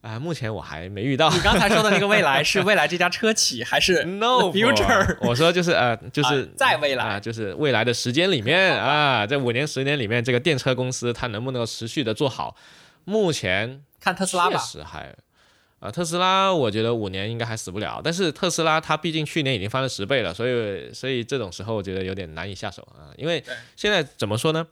[0.00, 1.28] 啊、目前我还没遇到。
[1.30, 5.16] 你刚才说的那个未来 是未来这家车企还是 no future？
[5.20, 12.56] 我说就是呃，就是、啊在未来啊、就是未来的时间里面啊，在五年十年里面，这个电车公司它能不能够持续的做好？
[13.04, 14.60] 目前看特斯拉确吧？
[14.60, 15.14] 实还。
[15.80, 23.42] 啊，特斯拉我觉得五年应该还死不了，但是特斯拉它毕竟去年已经翻了十倍了，所以所以这种时候我觉得有点难以下手啊，因为
[23.76, 24.66] 现在怎么说呢？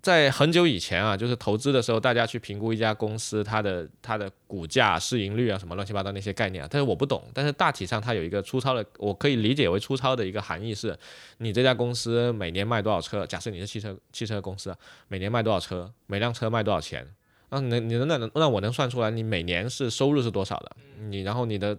[0.00, 7.22] 在很久以前啊，就是投资的时候，大家去评估一家公司它的它的股价、市盈率啊，什么乱七八糟那些概念啊，但是我不懂。
[7.34, 10.96] 但是大体上它有一个粗糙的，我可以理解为粗糙的一个含义是，
[11.38, 13.26] 你这家公司每年卖多少车？
[13.26, 14.74] 假设你是汽车汽车公司，
[15.08, 15.92] 每年卖多少车？
[16.06, 17.06] 每辆车卖多少钱？
[17.50, 20.70] 那你你能能那我能算出来你每年是收入是多少的？
[21.08, 21.76] 你然后你的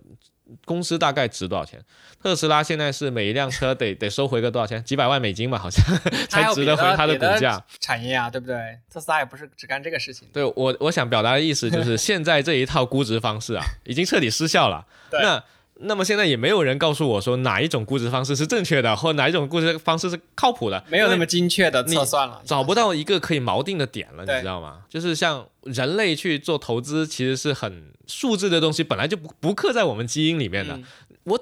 [0.65, 1.79] 公司大概值多少钱？
[2.21, 4.83] 特斯拉现在是每一辆车得得收回个多少钱？
[4.83, 5.85] 几百万美金吧，好像
[6.27, 7.63] 才值得回它的股价。
[7.79, 8.79] 产业啊，对不对？
[8.91, 10.27] 特斯拉也不是只干这个事情。
[10.33, 14.85] 对我我想表达的意思就是， 现在这一套估值方式啊，已经彻底失效了。
[15.11, 15.43] 那
[15.81, 24.81] 那么现在也没有人告诉我说哪一种估值方式是正确的，或哪一种估值方式是靠谱的，没有那么精确的测算了，找不到一个可以锚定的点了，你知道吗？
[24.89, 30.75] 就是像人类去做投资，其实是很数字的东西，本来就不不刻在我们基因里面的。
[30.75, 30.83] 嗯
[31.25, 31.39] 我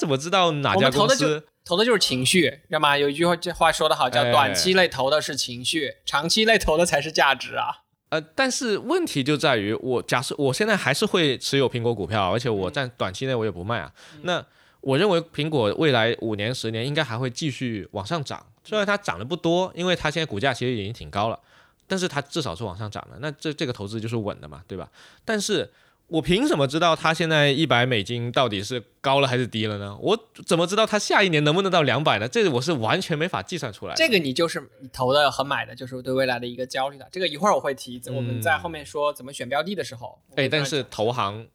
[0.00, 1.44] 怎么知道哪家公司？
[1.62, 2.96] 投的就是情绪，知道吗？
[2.96, 7.82] 有一句话这话说得好，叫哎短期内投的是情绪，长期内投的才是价值啊。
[8.10, 13.92] 呃，但是问题就在于，我假设我现在还是会持有苹果股票，而且我在短期内我也不卖啊。
[14.22, 14.44] 那
[14.80, 21.38] 我认为苹果未来五年、十年应该还会继续往上涨，虽然它涨得不多，因为它现在股价其实已经挺高了，
[21.86, 23.16] 但是它至少是往上涨的。
[23.20, 24.90] 那这这个投资就是稳的嘛，对吧？
[25.24, 25.70] 但是
[26.10, 29.96] 我凭什么知道它现在一百美金到底是高了还是低了呢？
[30.00, 32.28] 我怎么知道它下一年能不能到两百呢？
[32.28, 33.96] 这个我是完全没法计算出来的。
[33.96, 37.08] 这个你就是你投的和买的，就是对未来的一个焦虑的。
[37.12, 40.18] 这个一会儿我会提，我们在后面说怎么选标的的时候。
[40.34, 41.46] 哎，但是投行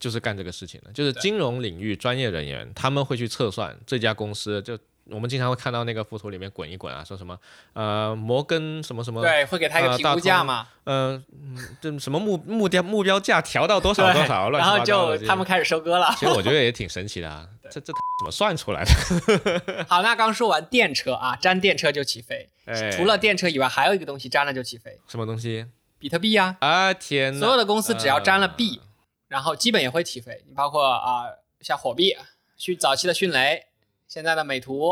[0.00, 4.76] 就是干这个事情的，就是金融领域专业人员，他们会去测算这家公司，就
[5.10, 7.38] 我们经常会看到那个附图里面滚一滚啊，说什么
[7.72, 16.14] 呃摩根什么什么，对，会给他一个评估价嘛，呃嗯这什么目目标目标价调到多少多少，然后就他们开始收割了。
[16.18, 19.84] 其实我觉得也挺神奇的啊， 这这怎么算出来的？
[19.88, 22.48] 好，那刚说完电车啊，沾电车就起飞。
[22.66, 25.66] 哎，除了电车以外，还有一个东西沾了就起飞，什么东西
[25.98, 26.56] 比特币啊。
[26.60, 26.94] 啊？
[26.94, 28.86] 天呐，所有的公司只要沾了币，呃
[29.30, 30.42] 然后基本也会起飞。
[30.48, 31.24] 你包括啊、
[31.60, 32.16] 像火币、
[32.56, 33.64] 迅早期的迅雷，
[34.10, 34.90] 现在的美图，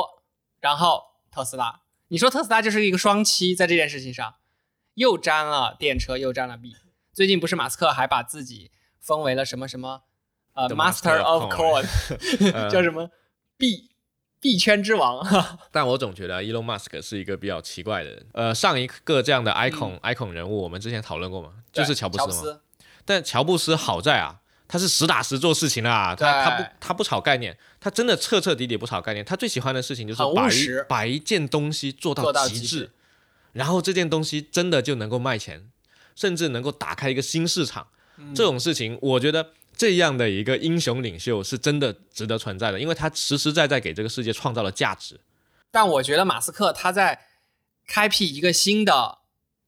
[0.60, 1.02] 然后
[1.32, 1.80] 特斯拉。
[2.06, 4.36] 你说特斯拉就是一个双栖，在这件事情上，
[4.94, 6.76] 又沾了电车，又沾了币。
[7.12, 10.02] 最近不是马斯克还把自己封为了什么什么
[10.52, 11.84] 呃 The Master of Coin，
[12.54, 13.10] 呃叫什么
[13.56, 13.90] 币
[14.38, 15.26] 币圈之王？
[15.72, 18.26] 但我总觉得 Elon Musk 是一个比较奇怪的人。
[18.34, 22.30] 呃，上一个这样的 icon、icon 人物，我们之前讨论过吗，就是乔布斯嘛。
[22.30, 22.62] 乔布斯，
[23.04, 29.24] 但乔布斯好在啊，他是实打实做事情的啊，他他不他不炒概念，他真的彻彻底底不炒概念。
[29.24, 32.90] 他最喜欢的事情就是把一把一件东西做做到极致极致，
[33.54, 35.70] 然后这件东西真的就能够卖钱，
[36.14, 37.88] 甚至能够打开一个新市场。
[38.18, 45.18] 嗯这种事情，我觉得这样的一个英雄领袖是真的值得存在的，因为他实实在在给这个世界创造了价值。
[45.70, 47.20] 但我觉得马斯克他在
[47.86, 49.18] 开辟一个新的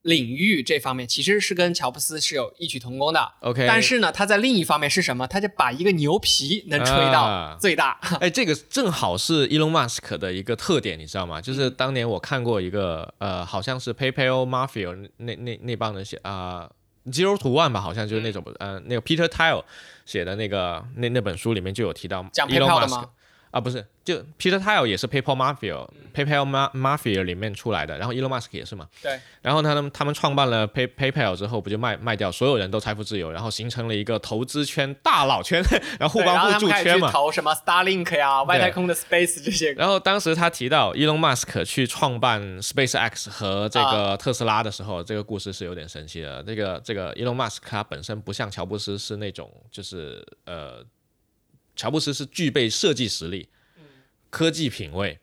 [0.03, 3.33] 领域这方面，其实是跟乔布斯是有异曲同工的。
[3.41, 5.27] OK，但是呢，他在另一方面是什么？
[5.27, 7.99] 他就把一个牛皮能吹到啊最大。
[8.19, 11.39] 哎，这个正好是 Elon Musk 的一个特点，你知道吗？
[11.39, 16.69] 就是嗯当年我看过一个呃，好像是 PayPal Mafia 那那那帮人写啊、
[17.05, 19.63] Zero to One 吧，好像就是那种、呃那个 Peter Thiel
[20.05, 23.09] 写的那个那那本书里面就有提到讲 Elon Musk 吗？
[23.51, 28.87] 啊，不是，就 Peter Thiel 也是 PayPal Mafia、PayPal Ma Mafia 里面出来的，然后 Elon Musk 也是嘛。
[29.01, 29.19] 对。
[29.41, 35.61] 然后他们他们创办了 Pay PayPal 之后，不就卖卖掉，所有人都财富自由，然后形成了一个投资圈大佬圈，
[35.99, 37.07] 然后互帮互助圈嘛。
[37.07, 39.73] 去投什么 Starlink 呀、外太空的 Space 这些。
[39.73, 46.41] 然后当时他提到 Elon Musk 去创办 SpaceX 和这个特斯拉的时候，这个故事是有点神奇的。
[46.43, 50.83] 这个这个 Elon Musk 他本身不像乔布斯是那种就是呃，
[51.81, 53.49] 乔布斯是具备设计实力、
[54.29, 55.17] 科技品味。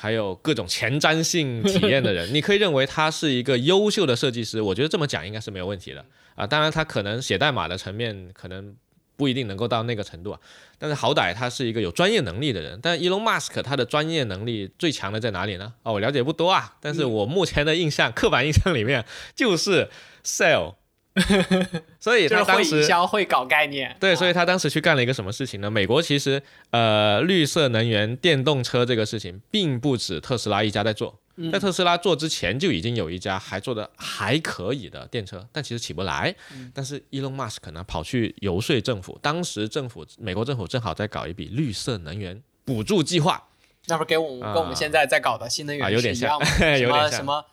[0.00, 6.04] 还有各种前瞻性体验的人，你可以认为他是一个优秀的设计师，我觉得这么讲应该是没有问题的
[6.36, 6.46] 啊。
[6.46, 8.76] 当然，他可能写代码的层面可能
[9.16, 10.38] 不一定能够到那个程度啊，
[10.78, 12.78] 但是好歹他是一个有专业能力的人。
[12.80, 15.74] 但 Elon Musk 他的专业能力最强的在哪里呢？
[15.82, 19.88] 哦，我了解不多啊，但是我目前的印象，刻板印象里面就是
[20.24, 20.76] sell，
[22.00, 22.82] 所以就是会营。
[22.82, 23.94] 销，会搞概念。
[23.98, 25.70] 对，所以以他当时去干了一个什么事情呢？
[25.70, 31.18] 美国其实呃，绿色能源、电动车这个事情，并不止特斯拉一家在做。
[31.40, 36.34] 嗯在特斯拉做之前就已经有一家还做的还可以的电车，但其实起不来。
[36.52, 43.40] 嗯但是 Elon Musk 呢跑去游说政府，当时政府美国政府正好在搞一笔绿色能源补助计划
[43.86, 47.02] 那不是跟我们、啊跟我们现在在搞的新能源啊，有点像什 有点像。
[47.02, 47.44] 么什么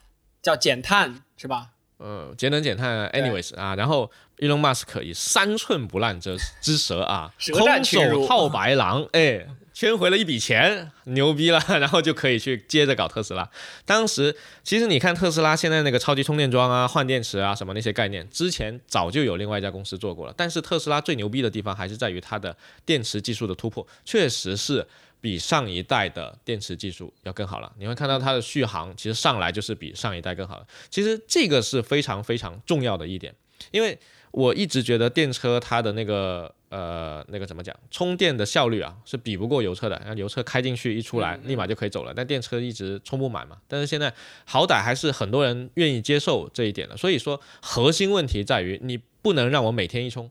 [0.42, 1.68] 叫减碳是吧？
[1.98, 13.48] 呃，节能减碳，anyways 啊，然后 Elon Musk 以三寸不烂之之舌啊，空手套白狼，哎，圈回了一笔钱，牛逼了， 然后就可以去接着搞特斯拉。
[13.86, 22.54] 当时其实你看特斯拉现在那个超级充电桩啊、换电池啊什么那些概念，之前早就有另外一家公司做过了，但是特斯拉最牛逼的地方还是在于它的
[22.84, 24.86] 电池技术的突破，确实是。
[25.20, 30.66] 比上一代的电池技术要更好了，你会看到它的续航其实上来就是比上一代更好了。
[30.90, 33.34] 其实这个是非常非常重要的一点，
[33.70, 33.98] 因为
[34.30, 40.00] 我一直觉得电车它的那个呃那个怎么讲，充电的效率啊是比不过油车的。
[40.04, 43.56] 那油车开进去一出来，立马就可以走了，但电车一直充不满嘛。
[43.66, 44.12] 但是现在
[44.44, 50.30] 好歹还是很多人愿意接受这一点的，所以说核心问题在于你不能让我每天一充，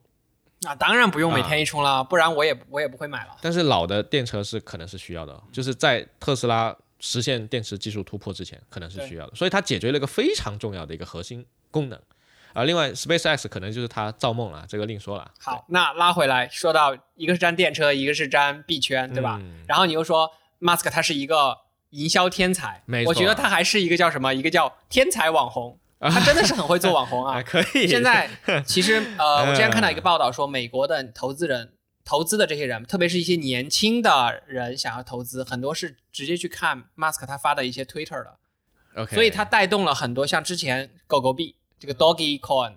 [0.63, 3.35] 啊，当然不用每啊天一充了，不然我也我也不会买了。
[3.41, 11.99] 但是老的电车是可能是需要的，就是在特斯拉实现电池技术突破之前，可能是需要的，所以它解决了一个非常重要的一个核心功能。
[12.53, 15.29] 啊，另外 SpaceX 可能就是它造梦了，这个另说了。
[15.39, 19.37] 好，那拉回来说到一个是沾电车，一个是沾币圈，对吧？
[19.41, 21.57] 嗯然后你又说 Musk 他是一个
[21.89, 24.33] 营销天才，没错我觉得他还是一个叫什么？
[24.33, 25.77] 一个叫天才网红，
[26.13, 27.41] 他真的是很会做网红啊。
[27.45, 27.87] 可以。
[27.87, 28.29] 现在
[28.65, 38.37] 其实呃，我之前看到一个嗯报道说，美国的投资人投资的这些人，特别是一些年轻的人想要投资，很多是直接去看 Musk 他发的一些 Twitter 的
[38.95, 42.75] ，OK，所以他带动了很多像之前狗狗币这个 Doggy Coin，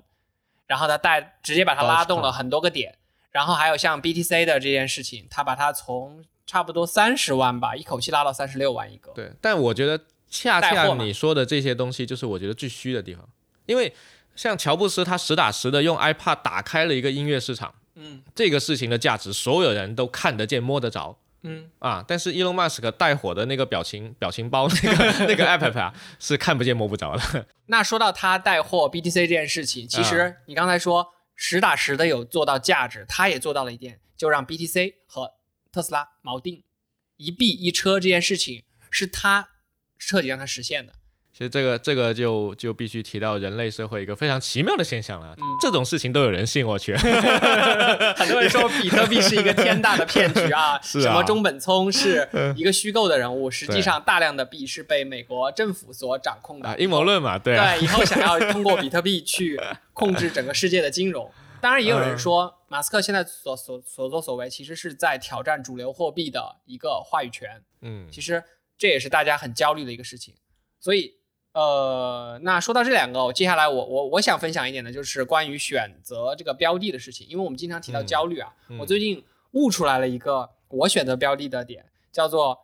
[0.67, 2.97] 然后他带直接把它拉动了很多个点，
[3.31, 9.12] 然后还有像 BTC 的这件事情，他把它从差不多三十万吧，一口气拉到三十六万一个。
[9.12, 13.29] 对，但我觉得恰恰你说的这些东西，就是我觉得最虚的地方，
[13.67, 13.95] 因为
[14.37, 21.19] 像乔布斯他实打实的用 iPad 打开了一个音乐市场，嗯这个事情的价值，所有人都看得见、摸得着。
[21.43, 27.47] 嗯，啊，但是 Elon Musk 带火的那个表情表情包那个那个 app 啊，是看不见摸不着的。
[27.67, 35.35] 那说到他带货 BTC 这件事情，其啊实你刚才说实打实的有做到价值，他也做到了一点，就让 BTC 和
[35.71, 36.64] 特斯拉锚定
[37.17, 39.49] 一币一车这件事情，是他
[39.99, 40.93] 彻底让它实现的。
[41.31, 46.97] 其实这个这个就就必须提到人类社会一个非常奇妙的现象了，嗯这种事情都有人信，我去。
[48.17, 56.75] 很多人说比特币是一个天大的骗局啊， 是啊什么中本聪是一个虚构的人物，实际上大量的币是被美国政府所掌控的啊，。
[56.77, 59.61] 阴谋论嘛，对啊，对，以后想要通过比特币 去
[59.93, 61.31] 控制整个世界的金融。
[61.61, 67.63] 当然，也有人说，马斯克现在所所所作所为，其实是在挑战主流货币的一个话语权。
[67.81, 68.43] 嗯其实
[68.79, 70.35] 这也是大家很焦虑的一个事情。
[70.81, 71.17] 所以，
[71.53, 82.59] 呃，那说到这两个，我接下来我我我想分享一点呢就是关于选择这个标的的事情，因为我们经常提到嗯焦虑啊，嗯我最近悟出来了一个我选择标的的点，叫做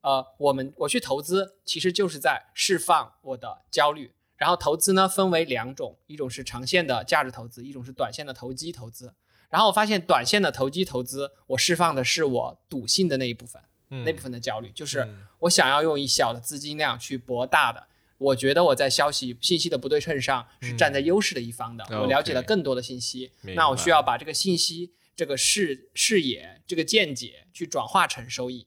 [0.00, 4.12] 呃，我们我去投资其实就是在释放我的焦虑。
[4.36, 9.14] 然后投资呢分为两种，一种是长线的价值投资，一种是短线的投机投资。
[9.48, 13.62] 然后我发现短线的投机投资，我释放的是我赌性的那一部分。
[13.94, 17.86] 嗯那部分的焦虑，就是嗯我想要用一小的资金量去博大的。
[18.16, 28.66] 我觉得我在消息信息的不对称上是站在优势的一方的，嗯我了解了更多的信息，明那我需要把这个信息、这个视视野、这个见解去转化成收益，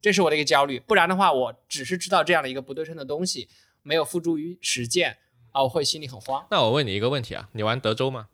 [0.00, 0.80] 这是我的一个焦虑。
[0.80, 3.48] 不然的话，我只是知道这样的一个不对称的东西，
[3.82, 5.18] 没有付诸于实践
[5.52, 6.44] 啊，我会心里很慌。
[6.50, 8.26] 那我问你一个问题啊，你玩德州吗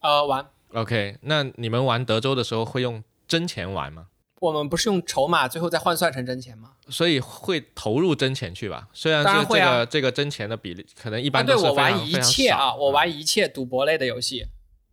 [0.00, 4.08] 呃，玩，？OK，那你们玩德州的时候会用真钱玩吗？
[4.52, 6.72] 我们不是用筹码最后再换算成真钱吗？
[6.88, 8.88] 所以会投入真钱去吧？
[8.92, 14.46] 虽然是这个这个真钱的比例可能一般都是我玩一切啊，我玩一切赌博类的游戏，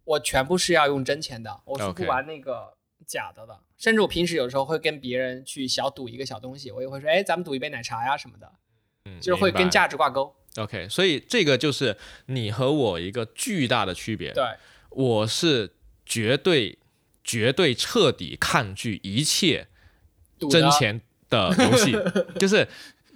[0.03, 2.73] 我全部是要用真钱的，我是不玩那个
[3.05, 3.59] 假的的。
[3.77, 8.51] 甚至我平时有时候会跟别人去小赌一个小东西，我也会说，哎，咱们赌一杯奶茶呀什么的，
[9.05, 10.33] 嗯就是会跟价值挂钩。
[10.57, 14.31] OK，所以这个就是你和我一个巨大的区别。
[14.31, 14.43] 对，
[14.89, 16.77] 我是绝对、
[17.23, 19.67] 绝对彻底抗拒一切
[20.49, 21.95] 真钱的游戏，
[22.39, 22.67] 就是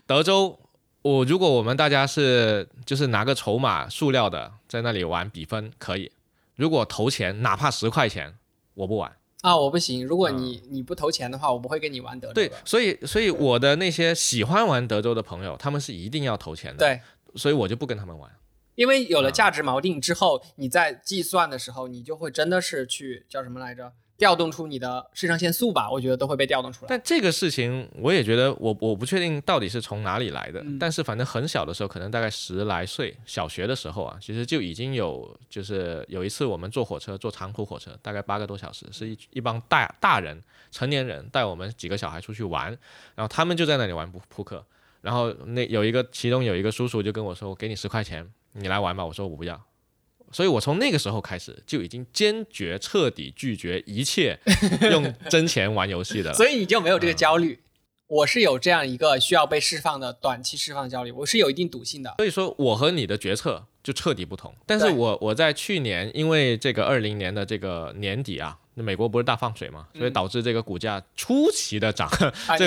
[0.06, 0.60] 德州。
[1.04, 6.12] 我如果我们大家是就是拿个筹码塑料的在那里玩比分可以，
[6.56, 8.36] 如果投钱哪怕十块钱
[8.74, 9.16] 我不玩。
[9.42, 10.06] 啊，我不行。
[10.06, 17.00] 如果你你不投钱的话，我不会跟你玩德州对。，所以所以我的那些喜欢玩德州的朋友，他们是一定要投钱的，对，
[17.36, 18.30] 所以我就不跟他们玩。
[18.78, 23.92] 因为有了啊价值锚定之后，你在计算的时候，你就会真的是去叫什么来着？
[24.18, 26.88] 调动出你的肾上腺素吧，我觉得都会被调动出来。
[26.90, 42.76] 但这个事情我也觉得我我不确定到底是从哪里来的，嗯但是反正很小的时候，可能大概十来岁，小学的时候啊，其实就已经有，就是有一次我们坐火车，坐长途火车，大概八个多小时，是一一帮大大人成年人带我们几个小孩出去玩，
[43.14, 44.66] 然后他们就在那里玩扑扑克，
[45.02, 48.28] 然后那有一个其中有一个叔叔就跟我说，我给你十块钱，
[48.58, 49.62] 你来玩吧，我说我不要。
[50.32, 54.38] 所以我从那个时候开始就已经坚决彻底拒绝一切
[54.92, 56.36] 用真钱玩游戏的了。
[56.36, 57.60] 所以你就没有这个嗯焦虑。
[58.08, 62.16] 我是有这样一个需要被释放的短期释放焦虑，我是有一定赌性的。
[62.18, 64.54] 所以说，我和你的决策就彻底不同。
[64.66, 72.10] 但是我我在去年，因为这个二零年的这个年底啊，那美国不是大放水嘛，所以嗯导致这个股价出奇的涨。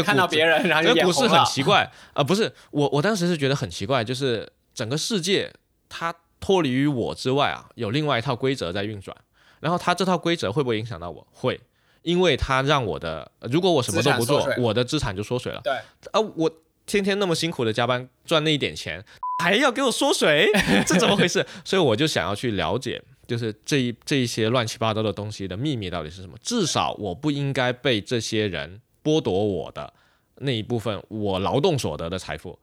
[0.04, 1.42] 看到别人，然后就这个股市很。
[1.46, 5.50] 奇怪啊、不是我我当时是觉得很奇怪，就是整个世界
[5.90, 9.14] 它脱离于我之外啊，有另外一套规则在运转。
[9.60, 11.26] 然后它这套规则会不会影响到我？
[11.30, 11.60] 会，
[12.00, 15.60] 因为它让我的，呃如果我什么都不做我的资产就缩水了。
[15.62, 15.74] 对，
[16.12, 16.50] 啊，我
[16.86, 19.04] 天天那么辛苦的加班赚那一点钱，
[19.44, 20.50] 还要给我缩水，
[20.86, 21.46] 这怎么回事？
[21.62, 26.34] 所以我就想要去了解，就是这一这一些乱七八糟的东西的秘密到底是什么。
[26.40, 29.92] 至少我不应该被这些人剥夺我的
[30.36, 32.58] 那一部分我劳动所得的财富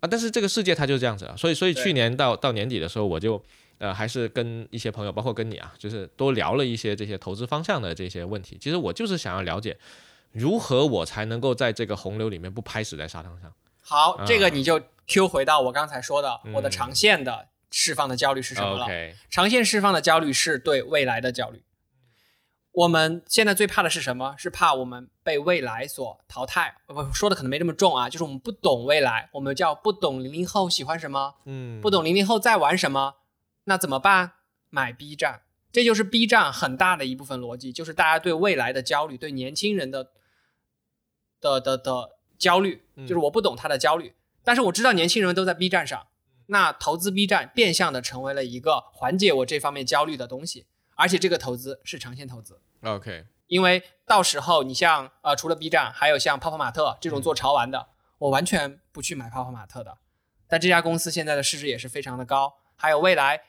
[0.00, 0.08] 啊！
[0.10, 3.42] 但是这个世界它就这样子了，所以所以去年到到年底的时候，我就。
[3.80, 8.58] 呃，还是跟一些朋友，包括跟你啊，就是多聊了一些这些投资方向的这些问题。
[8.60, 9.74] 其实我就是想要了解，
[10.32, 13.50] 如何我才能够在这个洪流里面不拍死在沙滩上？
[13.80, 18.86] 好，啊这个你就 Q 回到我刚才说的，嗯我的长线的释放的焦虑是什么了
[19.30, 21.62] 长线释放的焦虑是对未来的焦虑。
[22.72, 24.34] 我们现在最怕的是什么？
[24.38, 26.76] 是怕我们被未来所淘汰。
[26.86, 33.16] 我说的可能没这么重啊，就是我们不懂未来，我们叫不懂零零后喜欢什么，嗯，不懂零零后在玩什么，
[33.64, 34.34] 那怎么办？
[34.68, 35.42] 买 B 站，
[35.72, 40.12] 这就是 B 站很大的一部分逻辑，就是大家对未来的焦虑，对年轻人的
[41.40, 44.14] 的的的焦虑，嗯就是我不懂他的焦虑，
[44.44, 46.06] 但是我知道年轻人都在 B 站上，
[46.46, 50.66] 那投资 B 站变相的成为了一个缓解我这方面焦虑的东西，
[51.00, 52.60] 而且这个投资是长线投资。
[52.82, 57.88] OK，因为到时候你像呃，除了 B 站，还有像泡泡玛特这种做潮玩的，
[58.18, 59.96] 我完全不去买泡泡玛特的。
[60.46, 63.40] 但这家公司现在的市值也是非常的高，还有未来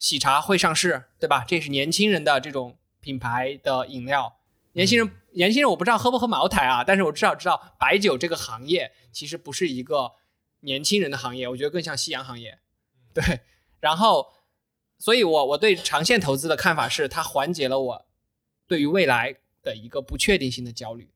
[0.00, 1.44] 喜茶会上市，对吧？
[1.46, 4.38] 这是年轻人的这种品牌的饮料。
[4.72, 10.12] 年轻人，年轻人我不知道喝不喝茅台啊，但是我至少知道白酒这个行业其实不是一个
[10.60, 12.58] 年轻人的行业，我觉得更像夕阳行业。
[13.14, 13.40] 对，
[13.80, 14.34] 然后，
[14.98, 18.06] 所以我我对长线投资的看法是，它缓解了我
[18.66, 21.10] 对于未来的一个不确定性的焦虑，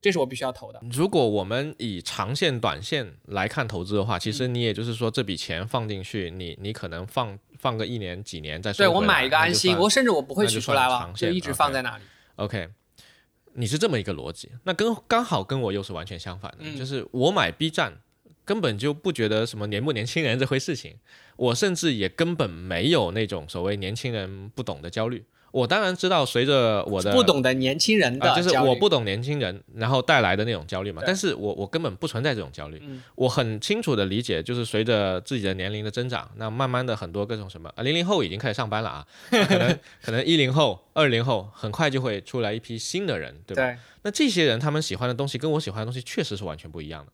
[0.00, 0.80] 这是我必须要投的。
[0.90, 12.04] 如果我们以长线、短线来看投资的话，其实嗯你也就是说这笔钱放进去，你你可能放放个一年、几年再说对我买一个安心，我甚至我不会取出来了就一直放在那里。
[12.36, 12.68] OK，
[13.52, 18.00] 你是这么一个逻辑，那跟刚好跟我又是完全相反的，嗯就是我买 B 站
[18.50, 20.96] 根本就不觉得什么年不年轻人这回事情，
[21.36, 25.22] 我甚至也根本没有那种所谓年轻人不懂的焦虑。
[25.52, 31.00] 我当然知道，随着我的不懂的年轻人的啊，就是我不懂年轻人，然后带来的那种焦虑嘛。
[31.06, 43.62] 但是我我根本不存在这种焦虑，嗯我很清楚的理解，就是随着自己的年龄的增长，那慢慢的很多各种什么啊，零零后已经开始上班了啊， 可能可能一零后、二零后很快就会出来一批新的人，对吧？
[43.62, 47.12] 对那这些人他们喜欢的东西跟我喜欢的东西确实是完全不一样的。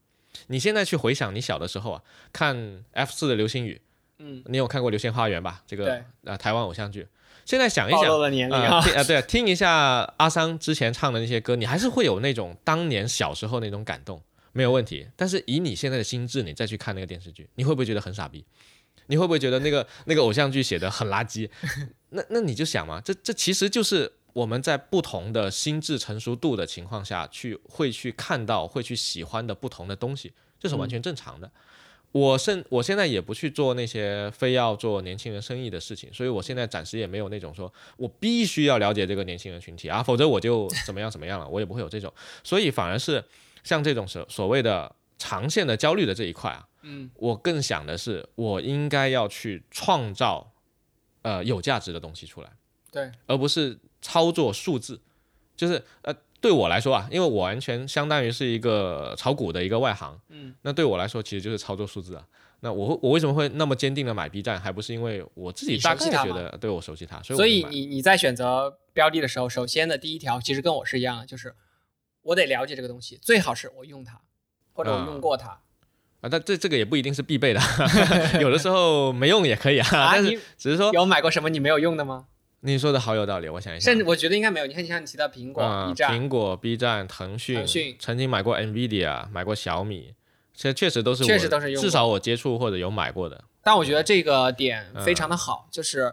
[0.48, 3.80] 你现在去回想你小的时候啊，看 F 四的流星雨，
[4.18, 5.62] 嗯，你有看过《流星花园》吧？
[5.66, 7.06] 这个对呃台湾偶像剧。
[7.44, 8.02] 现在想一想
[8.50, 14.20] 啊，对啊，听一下阿桑之前唱的那些歌，你还是会有那种当年小时候那种感动，
[14.52, 15.06] 没有问题。
[15.14, 18.44] 但是以你现在的心智，你再去看那个电视剧，你会不会觉得很傻逼？
[19.06, 21.48] 你会不会觉得那个那个偶像剧写的很垃圾？
[22.10, 30.30] 那那你就想嘛，这这其实就是我们在不同的心智成熟度的情况下去会去看到、会去喜欢的不同的东西，
[30.60, 31.50] 这是完全正常的。
[32.12, 42.12] 我甚我现在也不去做那些非要做年轻人生意的事情，所以我现在暂时也没有那种说我必须要了解这个年轻人群体啊，否则我就怎么样怎么样了，我也不会有这种，
[42.44, 43.24] 所以反而是
[43.64, 50.52] 像这种所所谓的长线的焦虑的这一块啊，嗯，我更想的是我应该要去创造
[51.22, 52.50] 呃有价值的东西出来，
[52.92, 55.00] 对，而不是操作数字，
[55.56, 56.14] 就是呃。
[56.38, 62.24] 对我来说啊，因为我完全相当于是一个炒股的一个外行，嗯，那对我来说其实就是操作数字啊。
[62.60, 71.56] 那我我为什么会那么坚定的买 B 站，还不是因为我自己你大概熟悉觉得对我熟悉它，所以所以你你在选择标的的时候，首先的第一条其实跟我是一样的，就是
[72.22, 74.20] 我得了解这个东西，最好是我用它，
[74.74, 75.48] 或者我用过它。
[76.20, 77.60] 啊，但这这个也不一定是必备的，
[78.40, 79.88] 有的时候没用也可以啊。
[79.90, 82.26] 啊，但是只是说有买过什么你没有用的吗？
[82.66, 84.66] 你说的好有道理，我想一想，甚至我觉得应该没有。
[84.66, 90.14] 你看，你像你提到苹果、啊 B 站，苹果、B 站、腾讯，腾讯曾经买过 NVIDIA，买过小米，
[90.52, 93.44] 这确实都是我确实都是用至少我接触或者有买过的。
[93.62, 96.12] 但我觉得这个点非常的嗯好，就是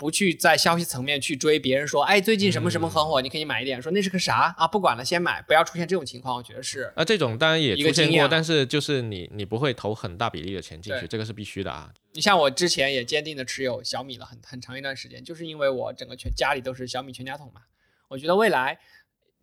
[0.00, 3.82] 不去在消息层面去追别人说，哎，最近什么什么很嗯火，你可以买一点。
[3.82, 4.66] 说那是个啥啊？
[4.66, 6.34] 不管了，先买，不要出现这种情况。
[6.34, 11.92] 我觉得是啊，这种当然也出现过，但是就是你你不会投很大比例的钱进去，这个是必须的啊。
[12.14, 17.60] 你像我之前也坚定的持有小米了很很长一段时间，就是因为我整个全家里都是小米全家桶嘛。
[18.08, 18.78] 我觉得未来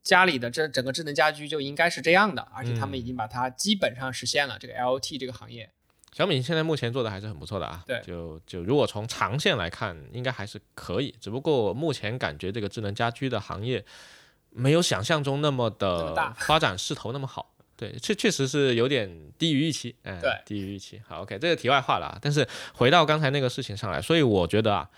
[0.01, 5.69] 家里的这整个智能家居就应该是这样的，而且他们已嗯经把它基本上实现了这个 LOT 这个行业。
[6.17, 11.13] 小米现在目前做的还是很不错的啊，对就就如果从长线来看，应该还是可以。
[11.21, 13.85] 只不过目前感觉这个智能家居的行业
[14.49, 17.53] 没有想象中那么的大发展势头那么好。
[17.75, 19.07] 对，确确实是有点
[19.37, 20.99] 低于预期，嗯，对低于预期。
[21.07, 22.17] 好，OK，这个题外话了啊。
[22.19, 24.89] 但是回到刚才那个事情上来，所以我觉得啊，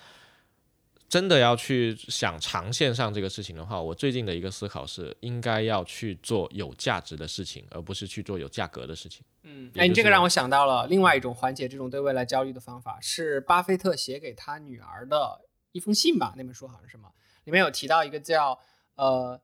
[1.09, 9.23] 真的要去想长线上这个事情的话，我最近的一个思考是，应该要去做有价值的事情，而不是去做有价格的事情。
[9.41, 15.41] 嗯，哎，你这个让我想到了另外一种缓解这种对未来焦虑的方法，是巴菲特写给他女儿的
[15.71, 16.35] 一封信吧？
[16.37, 17.11] 那本书好像是什么？
[17.45, 18.59] 里面有提到一个叫
[18.93, 19.41] 呃，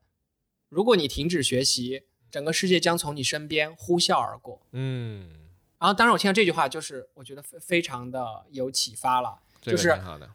[0.70, 4.62] 如果你停止学习，整个世界将从你身边呼啸而过。
[4.74, 5.32] 嗯，
[5.80, 9.40] 然后，当然我听到这句话，就是我觉得非非常的有启发了。
[9.66, 9.90] 这个就是。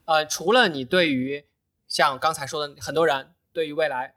[0.05, 1.45] 呃，除了你对于
[1.87, 4.15] 像刚才说的，很多人对于未来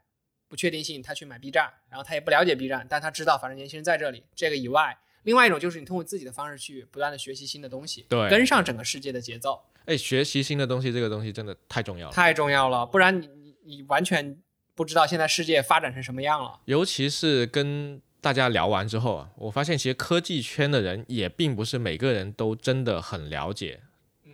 [0.47, 4.23] 不确定性，他去买 B 站，然后他也不了解 B 站，但他知道反正年轻人在这里。
[4.35, 12.13] 这个以外，另外一种就是你通过自己的方式去不断的学习新的东西，对跟上整个世界的节奏，哎，学习新的东西，这个东西真的太重要了。
[12.13, 12.85] 太重要了。
[12.85, 14.37] 不然你你你完全
[14.75, 16.59] 不知道现在世界发展成什么样了。
[16.65, 23.81] 尤其是跟大家聊完之后啊，我发现其实科技圈的人也并不是每个人都真的很了解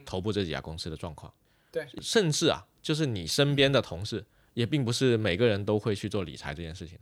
[0.09, 1.31] 头部这几家公司的状况。
[1.71, 6.97] 对，甚至啊，就是你身边的同事，也并不是每个人都会去做理财这件事情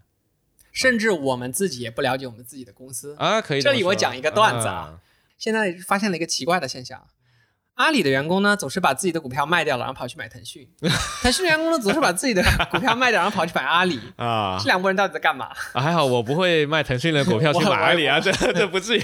[0.73, 3.15] 甚至我们自己也不了解我们自己的公司。
[3.17, 3.41] 啊。
[3.41, 4.99] 可以这里我讲一个段子啊啊，
[5.37, 7.07] 现在发现了一个奇怪的现象，
[7.77, 10.65] 阿里的员工呢总是把自己的股票卖掉了，然后跑去买腾讯；
[11.23, 13.99] 腾讯的员工呢总是把自己的股票卖掉，然后跑去买阿里。
[14.17, 15.45] 啊这两拨人到底在干嘛？
[15.73, 19.01] 啊，还好我不会卖腾讯的股票去买阿里啊， 这这不至于。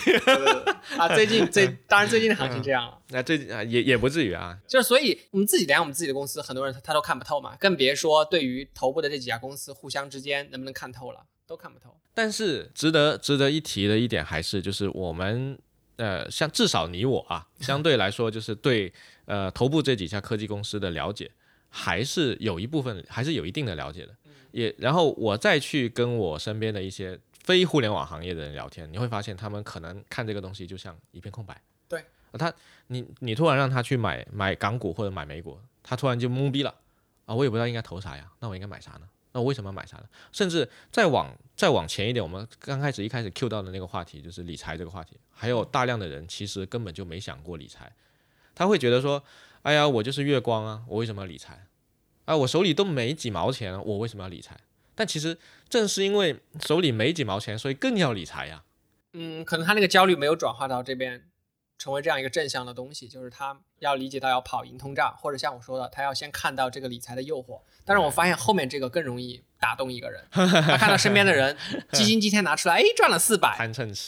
[0.97, 4.57] 啊，最近最当然最近的行情这样了，那这啊也也不至于啊。
[4.67, 11.95] 就是所以我们自己连我们自己的公司，很多人他他都看不透嘛，更别说对于头部的这几家公司互相之间能不能看透了，都看不透。
[12.15, 15.57] 但是值得值得一提的一点还是，就是我们
[15.97, 18.91] 呃，像至少你我啊，相对来说就是对
[19.25, 21.29] 呃头部这几家科技公司的了解，
[21.69, 24.15] 还是有一部分还是有一定的了解的。
[24.51, 31.59] 也然后我再去跟我身边的一些非互联网行业的人聊天，你会发现他们可能看这个东西就像一片空白。
[31.87, 32.53] 对呃，他
[32.87, 36.73] 你你突然让他去买买港股或者买美股，他突然就懵逼了
[37.25, 37.33] 啊！
[37.33, 39.07] 我也不知道应该投啥呀，那我应该买啥呢？
[39.33, 40.03] 那我为什么要买它呢？
[40.31, 47.91] 甚至再往再往前一点，我们刚开始一开始 Q 到的那个话题就是理财这个话题，还有大量的人其实根本就没想过理财，
[48.55, 49.23] 他会觉得说，
[49.63, 51.65] 哎呀，我就是月光啊，我为什么要理财？
[52.25, 54.57] 啊，我手里都没几毛钱，我为什么要理财？
[54.95, 58.63] 但其实正是因为手里没几毛钱，所以更要理财呀。
[59.13, 61.27] 嗯，可能他那个焦虑没有转化到这边，
[61.77, 67.61] 成为这样一个正向的东西，就是他要理解到要跑赢通胀，或者像我说的，他要先看到这个理财的诱惑。
[67.85, 71.57] 但是我发现后面这个更容易打动一个人，他看到身边的人
[71.91, 73.57] 基金今天拿出来，哎，赚了四百，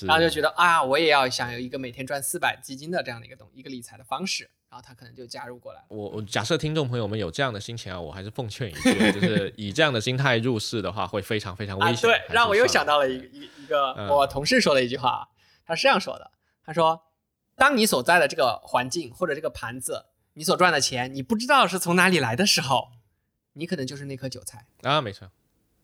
[0.07, 5.83] 然后就觉得啊，我也要想有一个每天赚四百基金的这样的一个东一个理财的方式，然后他可能就加入过来。
[5.89, 12.09] 我我假设听众朋友们有这样的心情啊，我还是奉劝一句，就是以这样的心态入市的话，会非常非常危啊，险。
[12.09, 15.27] 对让我又想到了一个一一个嗯我同事说的一句话，
[15.65, 16.31] 他是这样说的：
[16.65, 17.01] 他说，
[17.55, 22.91] 当你所在的这个环境或者这个盘子，你所赚的钱，你不知道是从哪里来的时候，
[23.53, 25.31] 你可能就是那颗韭菜，啊，没错，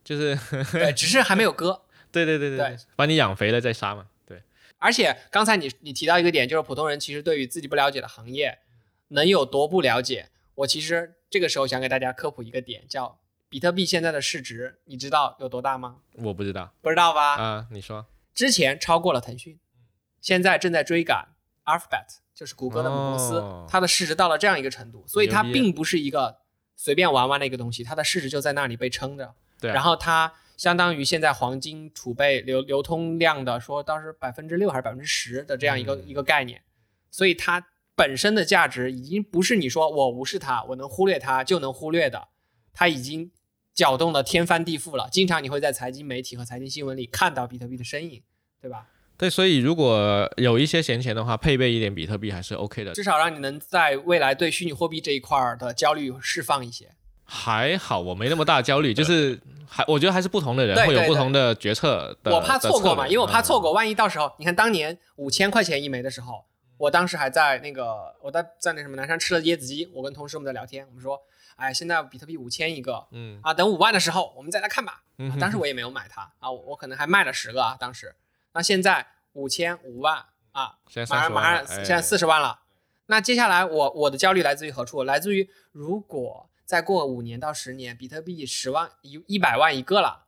[0.03, 0.37] 就是
[0.71, 1.83] 对，只是还没有割。
[2.11, 4.07] 对对对对对，把你养肥了再杀嘛。
[4.25, 4.43] 对，
[4.79, 8.59] 而且刚才你你提到一个点，就是普通人其实对于自己不了解的行业，
[9.07, 10.29] 能有多不了解？
[10.55, 13.17] 我其实这个时候想给大家科普一个点，叫
[13.47, 15.99] 比特币现在的市值，你知道有多大吗？
[16.15, 17.37] 我不知道不知道吧？
[17.37, 19.57] 啊，你说之前超过了腾讯，
[20.19, 21.29] 现在正在追赶
[21.71, 26.39] Alphabet，就是谷歌的母公司，哦它的市值到了这样一个程度，所以它并不是一个
[26.75, 29.33] 随便玩玩的一个东西，它的市值就在那里被撑着。
[29.59, 36.63] 对啊然后它相当于现在黄金储备流流通量的说当时百分之六还是百分之十的这样一个、嗯一个概念，
[37.09, 42.29] 所以它本身的价值已经不是你说我无视它，我能忽略它就能忽略的，
[42.73, 43.31] 它已经
[43.73, 45.07] 搅动的天翻地覆了。
[45.11, 48.23] 经常你会在财经媒体和财经新闻里看到比特币的身影，
[48.59, 48.87] 对吧？
[49.21, 52.91] 对，所以如果有一些闲钱的话，配备一点比特币还是 OK 的。
[52.91, 56.89] 至少让你能在未来对虚拟货币这一块儿的焦虑释放一些。
[57.23, 62.33] 还好我没那么大焦虑， 就是还我觉得还是不同的人会有不同的决策的。
[62.33, 66.43] 我怕错过嘛，因为我怕错嗯过，万一到时候你看当年五千块钱一枚的时候，
[66.77, 71.21] 我当时还在那个我在在那什么南山吃了椰子鸡，我跟同事我们在聊天，我们说，
[71.57, 75.03] 哎，现在比特币五千一个嗯啊，等五万的时候我们再来看吧。
[75.19, 78.15] 嗯啊当时我也没有买它啊，我我可能还卖了十个啊，当时。
[78.53, 82.61] 那现在五千五万啊，现在马上马上现在四十万了。
[83.07, 85.03] 那接下来我我的焦虑来自于何处？
[85.03, 90.25] 来自于如果再过五年到十年，比特币十万一一百万一个了，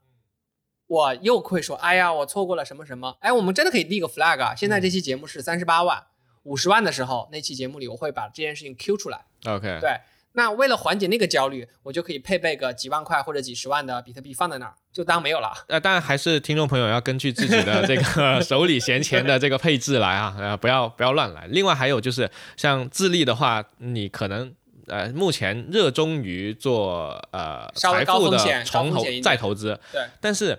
[0.87, 3.17] 我又会说，哎呀，我错过了什么什么。
[3.21, 4.53] 哎，我们真的可以立个 flag 啊！
[4.53, 6.07] 现在这期节目是三十八万，
[6.43, 9.25] 五十万的时候，那期节目里我会把这件事情 Q 出来。
[9.45, 10.01] OK，对，
[10.33, 15.51] 那为了缓解那个焦虑，我就可以配备个几万块或者几十万的比特币放在那儿，就当没有了。
[15.67, 21.45] 呃，当然还是听众朋友要根据自己的这个 手里闲钱的这个配置来啊，呃，不要不要乱来。
[21.47, 24.53] 另外还有就是像自立的话，你可能
[24.87, 30.57] 呃目前热衷于做呃财富的重投再投资，对，但是。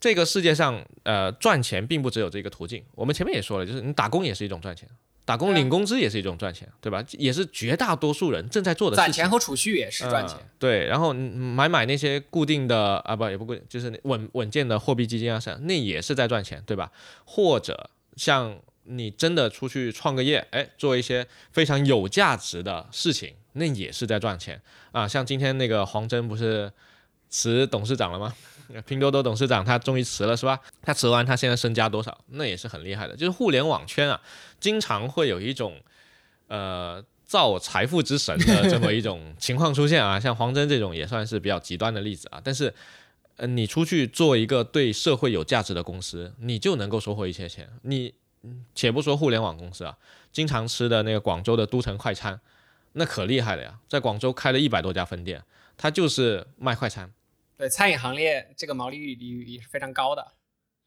[0.00, 2.80] 这个世界上，呃，赚钱并不只有这个途径。
[2.94, 4.88] 我们前面也说了，就是你打工也是一种赚钱，
[5.28, 7.04] 打工领工资也是一种赚钱，对吧？
[7.18, 9.04] 也是绝大多数人正在做的事情。
[9.04, 10.38] 攒钱和储蓄也是赚钱。
[10.38, 16.90] 嗯对，然后买买那些固定的啊，不也不固定，就是稳稳健的货币基金啊，啥，那也是在赚钱，对吧？
[17.26, 24.62] 或者像你真的出去创个业，哎，做一些非常有价值的事情，那也是在赚钱
[24.92, 25.06] 啊。
[25.06, 26.72] 像今天那个黄峥不是
[27.28, 28.34] 辞董事长了吗？
[28.86, 30.58] 拼多多董事长他终于辞了是吧？
[30.82, 32.16] 他辞完他现在身家多少？
[32.28, 33.16] 那也是很厉害的。
[33.16, 34.20] 就是互联网圈啊，
[34.60, 35.80] 经常会有一种
[36.48, 42.40] 呃造财富之神的这么一种情况出现啊， 像黄峥这种也算是比较极端的例子啊。
[42.42, 42.72] 但是，
[43.36, 47.68] 呃，你出去做一个对社会有价值的公司，你就能够收获一些钱。
[47.82, 49.96] 你嗯且不说互联网公司啊，
[50.32, 52.40] 经常吃的那个广州的都城快餐，
[52.92, 55.42] 那可厉害了呀，在广州开了一百多家分店，
[55.76, 57.12] 它就是卖快餐。
[57.58, 60.24] 对，餐饮行业这个毛利率也是非常高的，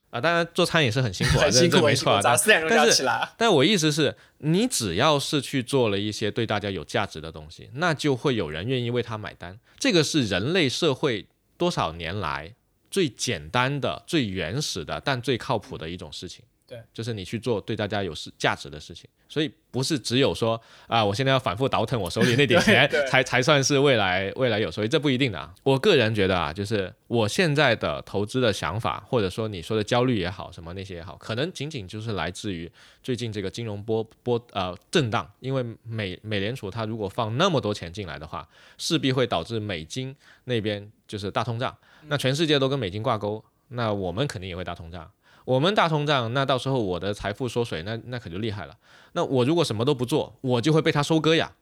[0.09, 3.34] 啊，当然做餐饮是很辛苦啊， 很辛苦，没错早四点钟就要起来。
[3.38, 9.59] 但我意思是，你只要是去做了一些对大家有价值的东西，那就会有人愿意为他买单。
[9.78, 12.55] 这个是人类社会多少年来
[12.89, 16.45] 最简单的、最原始的，但最靠谱的一种事情。
[16.72, 19.09] 对，就是你去做对大家有事价值的事情。
[19.28, 25.53] 所以不是只有说啊，我现在要反复倒腾我手里那点钱才才算是未来未来有收益，这不一定的啊。
[25.63, 32.72] 我个人觉得啊，就是我现在的投资的想法，或者说你说的焦虑也好，什么那些也好，可能仅仅就是来自于
[33.03, 38.47] 最近这个金融波波呃震荡，因为美美联储它如果放那么多钱进来的话，
[38.78, 40.15] 势必会导致美金
[40.45, 45.11] 那边就是大通胀，那全世界都跟美金挂钩，那我们肯定也会大通胀。
[45.45, 48.77] 我们大通胀，那到时候我的财富缩水，那那可就厉害了。
[49.13, 51.53] 那我如果什么都不做，我就会被他收割呀。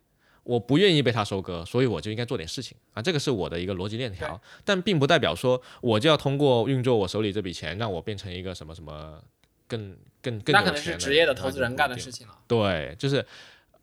[0.43, 4.41] 我不愿意被他收割，所以我就应该做点事情啊，这个是我的一个逻辑链条。
[4.65, 9.21] 但并不代表说我就要通过运作我手里这笔钱，让我变成一个什么什么
[9.67, 12.33] 更更更那可能是职业的投资人干的事情了。
[12.47, 13.23] 对，就是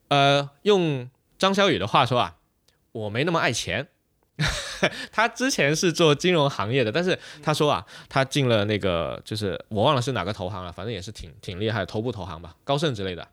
[0.08, 2.36] 呃，用张小雨的话说啊，
[2.92, 3.88] 我没那么爱钱。
[5.10, 13.26] 他之前是做金融行业的，但是他说啊，他进了那个就是我忘了是哪个投行了，反正也是挺挺厉害的头部投行吧，高盛之类的。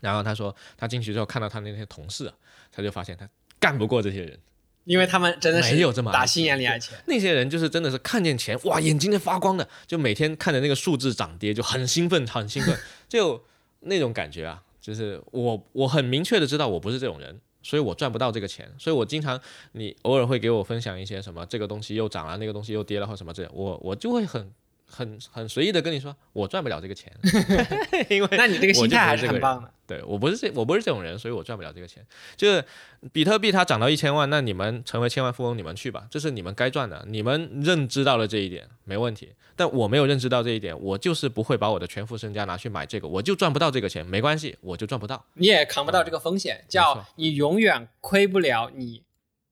[0.00, 2.34] 然后他说他进去之后看到他那些同事啊，
[2.72, 4.38] 他就发现他干不过这些人，
[4.84, 6.96] 因为他们真的是没有这么打心眼里爱钱。
[7.06, 13.44] 那些人就是真的是看见钱哇，眼睛在发光的，就每天看着那个数字涨跌就很兴奋，很兴奋， 就
[13.80, 19.40] 那种感觉啊，就是我我很明确的知道我不是这种人，所以我赚不到这个钱，所以我经常
[19.72, 24.48] 你偶尔会给我分享一些什么这个东西又涨了，那个东西又跌了或什么这，我我就会很
[24.86, 27.12] 很很随意的跟你说，我赚不了这个钱，
[28.08, 29.70] 因为那你这个心态还是很棒的。
[29.86, 32.02] 对我不是这我不是这种人，所以我赚不了这个钱。
[32.36, 32.64] 就是
[33.12, 39.34] 比特币它涨到一千万，那你们成为千万富翁，你们去吧，这是你们该赚的，你们认知到了这一点没问题。
[39.56, 45.24] 但我没有认知到这一点，我就是不会把我的全副身家拿去买这个，我就赚不到这个钱，没关系，我就赚不到。
[45.34, 49.02] 你也扛不到这个风险，叫你永远亏不了你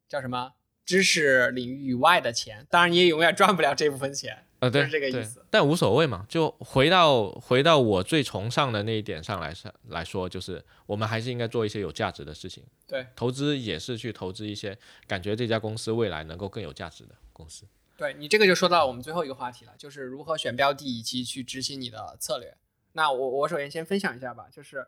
[0.09, 0.53] 叫什么
[0.87, 4.45] 知识领域以外的钱，当然你也永远赚不了这部分钱。
[4.63, 12.65] 呃，对，就是这个意对思但无所谓嘛，就回到回到我最崇尚的那一点上来上来说，就是我们还是应该做一些有价值的事情。
[12.87, 17.67] 对，投资也是去投资一些感觉这家公司未来能够更有价值的公司。
[17.97, 22.57] 对你这个就说到我们最后一个话题了，就是如何选标的以及去执行你的策略。
[22.93, 24.87] 那我我首先先分享一下吧，就是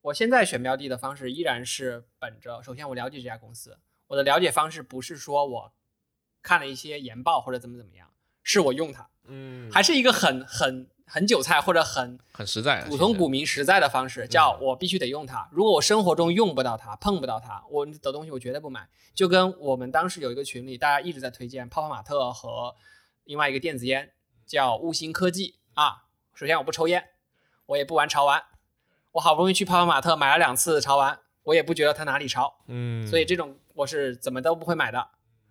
[0.00, 3.78] 我现在选标的的方式依然是本着，首先我了解这家公司，
[4.08, 5.72] 我的了解方式不是说我
[6.42, 8.10] 看了一些研报或者怎么怎么样，
[8.48, 15.46] 是我用它，嗯还是一个很很很韭菜或者很很实在，普通股民实在的方式，叫嗯我必须得用它。
[15.52, 18.88] 如果我生活中用不到它，碰不到它，我的东西我绝对不买。
[19.14, 22.74] 就跟我们当时有一个群里，大家一直在推荐泡泡玛特和
[23.24, 24.12] 另外一个电子烟
[24.46, 26.04] 叫悟星科技啊。
[26.32, 27.04] 首先我不抽烟，
[27.66, 28.42] 我也不玩潮玩，
[29.12, 35.06] 我好不容易去泡泡玛特买了两次潮玩，我也不觉得它哪里潮，嗯，所以这种我是怎么都不会买的。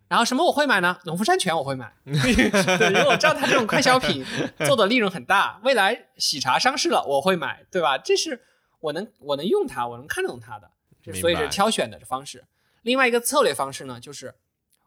[0.08, 0.97] 然后什么我会买呢？
[1.05, 4.26] 农夫山泉我会买， 对，因为我知道它这种快消品
[4.66, 7.97] 做的利润很大，未来喜茶上市了我会买，对吧？
[7.97, 8.41] 这是
[8.80, 10.72] 我能我能用它，我能看懂它的，
[11.14, 12.45] 所以是挑选的方式。
[12.84, 14.36] 另外一个策略方式呢，就是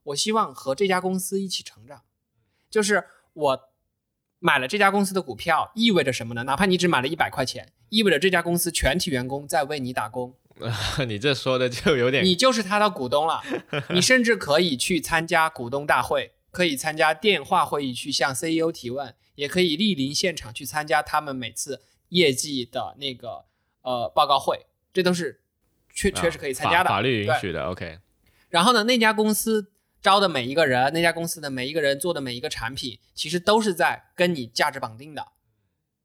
[0.04, 2.02] 我希望和这家公司一起成长，
[2.70, 3.04] 就是
[3.34, 3.60] 我
[4.38, 6.44] 买了这家公司的股票，意味着什么呢？
[6.44, 10.34] 哪怕你只买了一百块钱，意味着这家公司全体员工在为你打工，
[11.06, 13.42] 你这说的就有点你就是他的股东了，
[13.90, 23.44] 你甚至可以去参加股东大会，可以参加电话会议去向 CEO 提问，也可以莅临现场去参加他们每次业绩的那个
[23.82, 25.40] 呃报告会，这都是
[25.94, 26.90] 确确实可以参加的。
[26.90, 27.98] 啊法法律允许的，OK，
[28.48, 29.70] 然后呢，那家公司
[30.02, 35.28] 招的每一个人，那家公司的每一个人做的每一个产品，其实都是在跟你价值绑定的。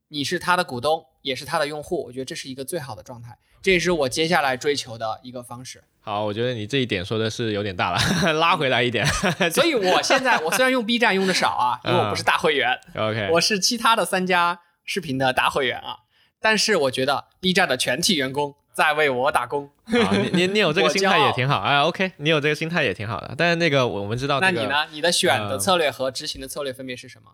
[0.10, 5.84] 你是他的股东，也是他的用户，我觉得这是一个最好的状态，这也是我接下来追求的一个方式。
[6.01, 9.06] 好，我觉得你这一点说的是有点大了，拉回来一点
[9.51, 15.97] 所以我现在我虽然用 B 站用的少啊，因为我不是大会员，，OK，我是其他的三家视频的大会员啊，
[16.39, 19.72] 但是我觉得 B 站的全体员工在为我打工。
[19.86, 23.34] 好，你你你有这个心态也挺好，哎，OK，你有这个心态也挺好的。
[23.36, 24.86] 但是那个我我们知道、这个，那你呢？
[24.91, 27.32] 你的选的呃策略和执行的策略分别是什么？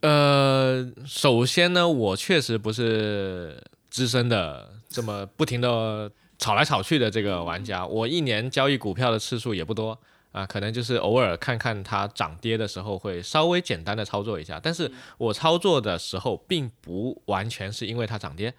[0.00, 9.98] 呃，首先呢，我确实不是资深的这么不停的炒来炒去的这个玩家，我一年交易股票的次数也不多
[10.30, 18.54] 啊，可能就是偶尔看看它涨跌的时候会稍微简单的操作一下，但是我操作的时候并不完全是因为它涨跌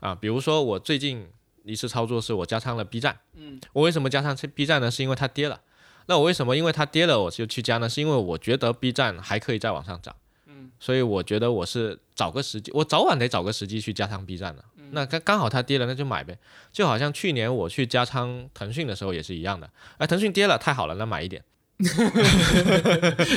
[0.00, 1.28] 啊，比如说我最近
[1.64, 4.90] 一次操作是我加仓了 B 站，嗯，我为什么加仓 B 站呢？
[4.90, 5.60] 是因为它跌了。
[6.06, 7.88] 那我为什么因为它跌了我就去加呢？
[7.88, 10.16] 是因为我觉得 B 站还可以再往上涨。
[10.58, 14.64] 嗯，所以我觉得我是找个时机，我早晚得找个时机去加仓 B 站的。
[14.76, 16.38] 嗯那刚刚好它跌了，那就买呗。
[16.72, 21.44] 就好像去年我去加仓腾讯的时候也是一样的，哎，腾讯跌了，太好了，那买一点，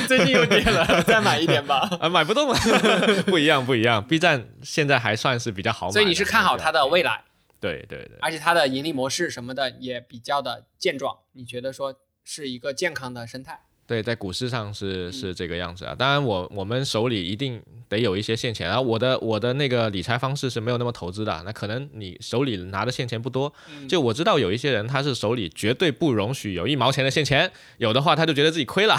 [0.08, 1.88] 最近又跌了， 再买一点吧。
[2.00, 2.56] 啊，买不动了，
[3.26, 4.02] 不一样，不一样。
[4.02, 7.22] B 站现在还算是比较好买，所以你是看好它的未来，
[7.60, 11.94] 对对对，而且它的盈利模式什么的也比较的健壮，你觉得说
[12.24, 13.60] 是一个健康的生态？
[13.92, 15.94] 对，在股市上是嗯是这个样子啊。
[15.94, 18.66] 当然我，我们手里一定得有一些现钱。
[18.66, 21.42] 然后我的我的那个理财方式是没有那么投资的。
[21.44, 28.96] 那可能你手里拿的现钱不多，嗯就我知道有一些人他是手里绝对不容许有一毛钱的现钱，有的话他就觉得自己亏了。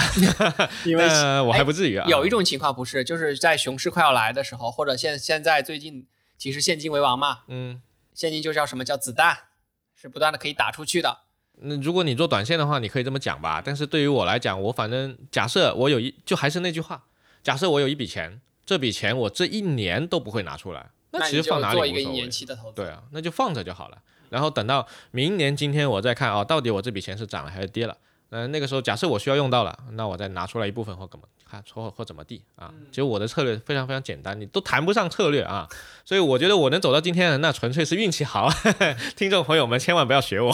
[0.86, 2.06] 因为那我还不至于啊。
[2.08, 6.06] 有一种情况不是，就是在熊市快要来的时候，或者现现在最近，
[6.38, 7.82] 其实现金为王嘛，嗯，
[8.14, 9.36] 现金就叫什么叫子弹，
[9.96, 11.22] 是不断的可以打出去的。
[11.64, 13.62] 那如果你做短线的话，你可以这么讲吧。
[13.64, 17.04] 但是对于我来讲，我反正假设我有一，就还是那句话，
[17.42, 22.76] 假设我有一笔钱，这笔钱我这一年都不会拿出来，那其实放哪里无所谓年期的投资。
[22.76, 23.98] 对啊，那就放着就好了。
[24.30, 27.98] 然后等到明年今天我再看哦，到底我这笔钱是涨了还是跌了？
[28.36, 32.74] 嗯、那个时候假设我需要用到了，那我再拿出来一部分或怎么看或或怎么地啊？
[32.90, 35.70] 其实我的策略非常非常简单，你都谈不上策略啊。
[36.04, 38.50] 所以我觉得我能走到今天，那纯粹是运气好。
[39.16, 40.52] 听众朋友们千万不要学我。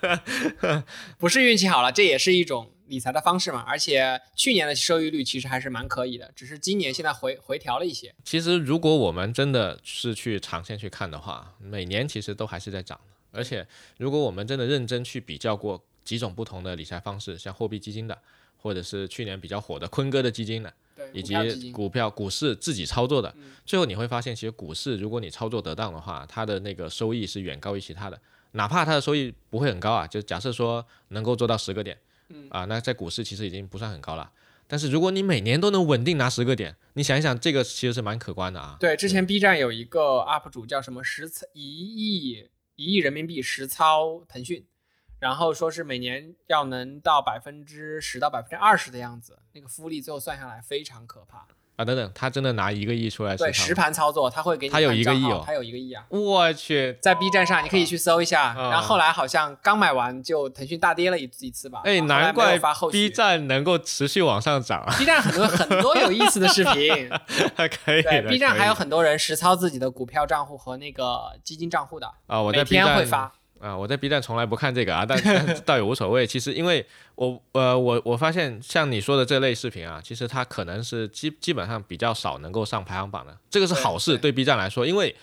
[1.16, 3.64] 不是运气好了，这也是一种理财的方式嘛。
[3.66, 8.14] 而且去年的收益率其实还是蛮可以的，只是今年现在回回调了一些。
[8.22, 13.12] 其实如果我们真的是去长线去看的话，每年其实都还是在涨的。
[13.34, 18.18] 而且如果我们真的认真去比较过几种不同的理财方式，像货币基金的，
[18.56, 23.34] 或者是去年比较火的坤哥的基金的，对，以及股票、股市自己操作的，
[23.64, 28.20] 最后你会发现，其实股市如果你操作得当的话，它的那个收益是远高于其他的，
[28.52, 31.98] 哪怕它的收益不会很高啊，就假设说能够做到十个点，
[32.50, 34.30] 啊，那在股市其实已经不算很高了。
[34.68, 38.76] 但是如果你每年都能稳定拿十个点，你想一想，这个其实是蛮可观的啊。
[38.80, 44.64] 对，之前 B 站有一个 UP 主叫什么实操一亿一亿人民币实操腾讯，
[45.22, 51.46] 然后说是每年要能到百分之十到百分之二十的样子，那个复利最后算下来非常可怕。
[51.76, 56.04] 啊，等等，他真的拿一个亿出来对，实实盘操作他会给你他有一个亿哦他有一个亿啊。
[56.08, 58.48] 我去，在 B 站上，你可以去搜一下。
[58.48, 61.82] 啊然后后来好像刚买完就腾讯大跌了一一次吧。
[61.84, 62.58] 哎，难怪
[62.90, 67.08] B 站能够持续往上涨啊，B 站很多很多有意思的视频。
[67.84, 68.28] 可以对的。
[68.28, 73.32] ，B 站还有很多人实操自己的股票账户和那个基金账户的，啊，我在每 B 天会发。
[73.62, 76.26] 啊，我在 B 站从来不看这个啊，但但倒也无所谓。
[76.26, 76.84] 其实因为
[77.14, 85.14] 我呃我我发现像你说的这类视频啊，其实它可能是基基本上比较少能够上排行榜的，这个是好事对 B 站来说，因为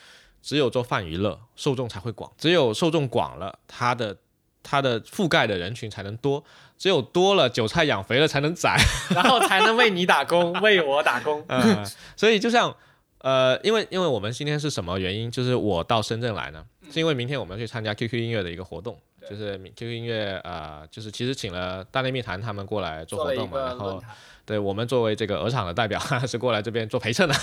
[0.42, 4.16] 只有做泛娱乐，受众才会广，只有受众广了，它的
[4.64, 6.42] 它的覆盖的人群才能多，
[6.78, 8.78] 只有多了，韭菜养肥了才能宰，
[9.14, 11.44] 然后才能为你打工，为我打工。
[11.50, 11.86] 嗯，
[12.16, 12.74] 所以就像
[13.18, 15.30] 呃，因为因为我们今天是什么原因？
[15.30, 18.98] 就是我到深圳来呢，是因为明天我们要去参加 QQ 音乐的一个活动，
[19.30, 24.02] 就是 QQ 音乐呃，就是其实请了大内密谈他们过来做活动嘛，然后
[24.46, 27.36] 对我们作为这个鹅厂的代表是过来这边做陪衬的，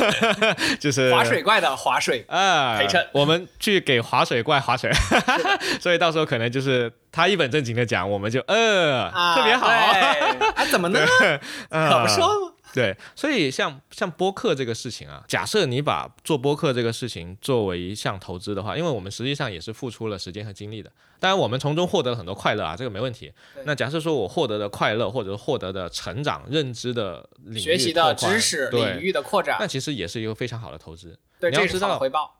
[0.80, 4.90] 就是划水怪的划水啊陪衬，我们去给划水怪划水，
[5.78, 11.00] 所以到时候可能就是他一本正经的讲，我们就呃、特别好，啊怎么呢？
[11.68, 12.52] 怎么说吗？
[12.78, 23.32] 对，所以像像播客这个事情啊，假设你把做播客这个事情作为一项投资的话，因为我们实际上也是付出了时间和精力的，当然我们从中获得了很多快乐啊，这个没问题。
[23.64, 31.18] 那假设说我获得的快乐，或者获得的成长、认知的领域、学习的知识领域的扩展，那其实也是一个非常好的投资。
[31.40, 32.36] 对，你要知道回报。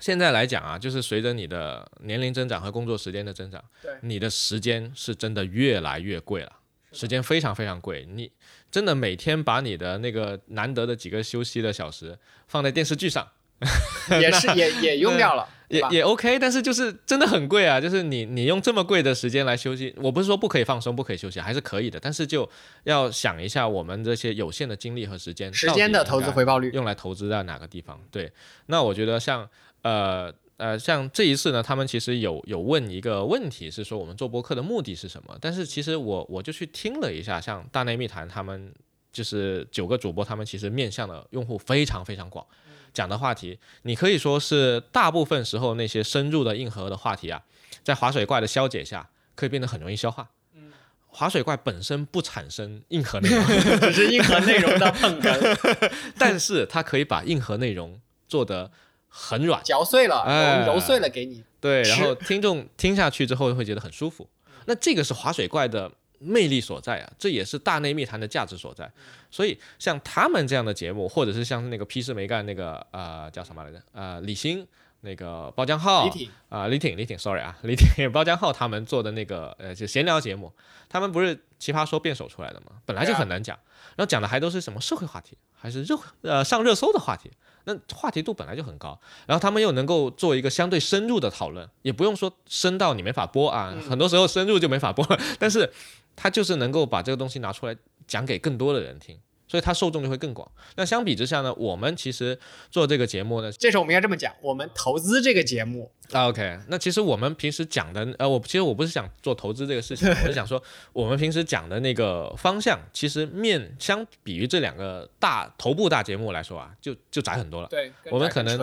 [0.00, 6.50] 现在来讲啊，就是随着你的年龄增长和工作时间的增长，对，你的时间是真的越来越贵了，
[6.94, 8.30] 时间非常非常贵，你。
[8.70, 12.18] 真的每天把你的那个难得的几个休息的小时
[12.48, 13.24] 放在电视剧上，
[14.20, 17.80] 也是也也用掉了，也也 OK，但是就是真的很贵啊！
[17.80, 22.50] 就是你你用这么贵的时间来休息，我不是说不可以放松、不可以休息，还是可以的，但是就
[22.82, 28.00] 要想一下我们这些有限的精力和时间，时间的投资回报率用来投资在哪个地方？
[28.10, 28.32] 对，
[28.66, 29.48] 那我觉得像
[29.82, 30.34] 呃。
[30.56, 35.36] 呃，像这一次呢，他们其实有有问一个问题，是说我们做播客的目的是什么？
[35.40, 38.72] 但是其实我我就去听了一下，像大内密谈他们
[39.12, 42.46] 就是九个主播，他们其实面向的用户非常非常广，
[42.92, 47.42] 讲的话题，你可以说是大部分时候那些深入的硬核的话题啊，
[47.82, 50.30] 在划水怪的消解下，可以变得很容易消化。
[50.54, 50.70] 嗯，
[51.08, 53.44] 划水怪本身不产生硬核内容
[53.90, 58.70] 只是硬核内容的捧哏， 但是它可以把硬核内容做得。
[59.16, 61.44] 很软，嚼碎了，揉揉碎了给你。
[61.60, 64.28] 对，然后听众听下去之后会觉得很舒服。
[64.66, 65.88] 那这个是划水怪的
[66.18, 68.90] 魅力所在啊，这也是大内密谈的价值所在。
[69.30, 73.80] 所以像他们这样的节目，或者是像那个批示没干那个呃叫什么来着？
[73.92, 74.66] 呃李欣
[75.02, 76.10] 那个包江浩
[76.48, 80.52] 啊李挺李挺，sorry 啊 李挺包江浩他们做的那个呃就闲聊节目，
[80.88, 82.72] 他们不是奇葩说辩手出来的吗？
[82.84, 83.56] 本来就很难讲，
[83.96, 87.30] 然后讲的还都是什么社会话题，还是热呃上热搜的话题。
[87.64, 95.06] 那话题度本来就很高，然后他们又能够做一个相对深入的讨论，也不用说深到你没法播啊，很多时候深入就没法播，
[95.38, 95.72] 但是
[96.14, 99.18] 他就是能够把这个东西拿出来讲给更多的人听。
[99.54, 100.50] 所以它受众就会更广。
[100.74, 102.36] 那相比之下呢，我们其实
[102.72, 106.58] 做这个节目呢，这时候我们应该这么讲，我们投资这个节目啊，OK。
[106.66, 110.60] 那其实我们平时讲的，呃，我其实我不是想做投资这个事情， 我是想说，
[110.92, 117.68] 我们平时讲的那个方向，其实面相比于这两个大头部大节目来说啊，就就窄很多了。
[117.68, 118.58] 对，我们可能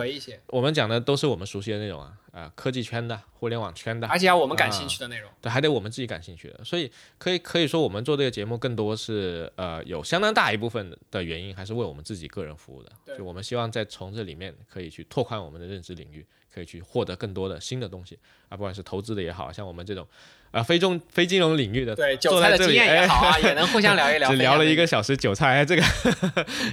[0.48, 2.12] 我们讲的都是我们熟悉的内容啊。
[2.32, 18.18] 啊，科技圈的、互联网圈的，而且要我们感兴趣的内容，对，还得我们自己感兴趣的，所以可以可以说，我们做这个节目更多是呃，有相当大一部分的原因还是为我们自己个人服务的，就我们希望在从这里面可以去拓宽我们的认知领域，可以去获得更多的新的东西
[18.48, 20.08] 啊，不管是投资的也好像我们这种。
[20.52, 24.28] 啊，非中非金融领域的，对韭菜的经验也好啊，也能互相聊一聊。
[24.30, 25.82] 只聊了一个小时韭菜，这个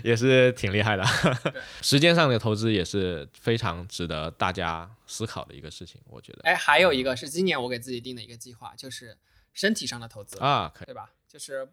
[0.03, 1.03] 也是挺厉害的。
[1.81, 6.41] 时间上的投资也是非常值得大家思考的一个事情，我觉得。
[6.43, 9.17] 哎，还有一个是今年我给自己定的一个计划，就是
[9.53, 11.11] 身体上的投资啊，对吧？
[11.27, 11.67] 就是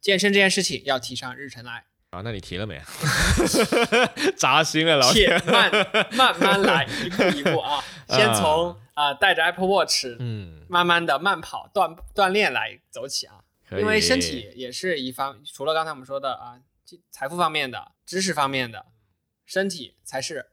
[0.00, 1.84] 健身这件事情要提上日程来。
[2.14, 2.80] 啊，那你提了没？
[4.38, 5.36] 扎心了，老铁。
[5.46, 5.70] 慢
[6.14, 13.40] 慢慢来，一步一步啊， 先从啊带着 Apple Watch，嗯，慢慢的慢跑锻锻炼来走起啊。
[13.72, 16.60] 因为身体也是一方，除了刚才我们说的啊，
[17.10, 18.86] 财富方面的、知识方面的，
[19.44, 20.46] 身体才是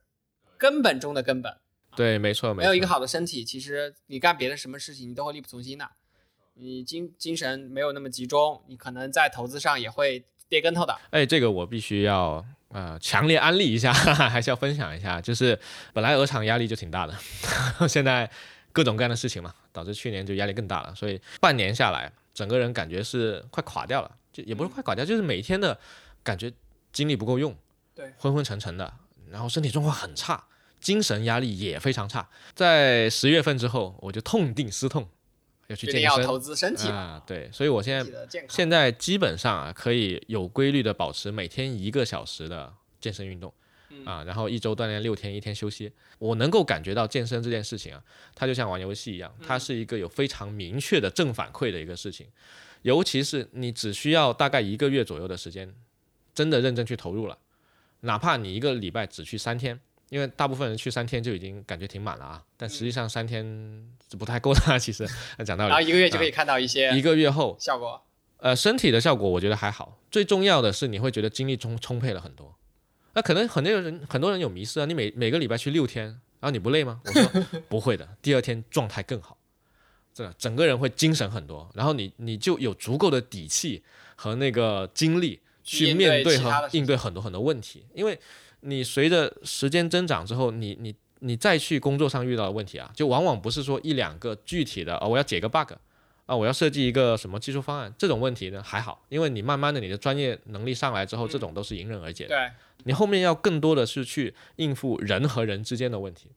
[0.58, 1.56] 根本中的根本。
[1.96, 5.88] 对，没错，没有一个好的身体，其实你干别的什么事情，你都会力不从心的。
[6.56, 10.26] 你精精神没有那么集中，你可能在投资上也会。
[10.52, 13.94] 跌跟头的，哎，这个我必须要呃强烈安利一下，
[14.28, 15.22] 还是要分享一下。
[15.22, 15.58] 就是
[15.94, 17.18] 本来鹅厂压力就挺大的，
[17.88, 18.30] 现在
[18.74, 20.94] 各种各样的事情嘛，导致去年就压力更大了。
[20.94, 25.80] 所以半年下来，整个人感觉是快垮掉了，就也不是快垮掉，就是每天的
[26.22, 26.52] 感觉
[26.92, 27.56] 精力不够用，
[27.96, 28.94] 对，昏昏沉沉的，
[29.30, 30.44] 然后身体状况很差，
[30.82, 32.28] 精神压力也非常差。
[32.54, 35.08] 在十月份之后，我就痛定思痛。
[35.72, 43.54] 要去健身，投资身体啊，对，所以我现在现在基本上啊，可以有规律的保持每天一个小时的健身运动，
[43.90, 45.92] 嗯啊，然后一周锻炼六天，一天休息。
[46.20, 48.04] 我能够感觉到健身这件事情啊，
[48.36, 52.28] 它就像玩游戏一样，它是一个有非常明确的正反馈的一个事情。
[52.84, 55.74] 尤其是你只需要大概一个月左右的时间，
[56.34, 57.38] 真的认真去投入了，
[58.02, 59.80] 哪怕你一个礼拜只去三天，
[60.12, 63.46] 因为大部分人去三天就已经感觉挺满了啊，但实际上三天
[64.10, 64.78] 是不太够的啊。
[64.78, 65.08] 其实
[65.46, 68.04] 讲道理，然后一个月就可以看到一些一个月后，效果。
[68.36, 72.54] 呃，身体的效果我觉得还好，最重要的是你会觉得精力充充沛了很多。
[73.14, 77.00] 那可能很多人很多人有迷失啊，你每每个礼拜去六天，然后你不累吗？
[77.06, 79.38] 我说 不会的，第二天状态更好，
[80.14, 83.82] 真的整个人会精神很多，然后你你就有足够的底气
[84.18, 88.20] 和那个精力去面对和应对很多很多问题，因为
[88.62, 95.74] 你随着时间增长之后，你你你再去工作上遇到的问题啊，就往往不是说一两个具体的啊、我要解个 bug
[96.26, 102.36] 啊，我要设计一个什么技术方案，这种问题呢还好，因为你慢慢的你的专业能力上来之后，这种都是迎刃而解的。
[102.36, 102.52] 对，
[102.86, 106.30] 你后面要更多的是去应付人和人之间的问题，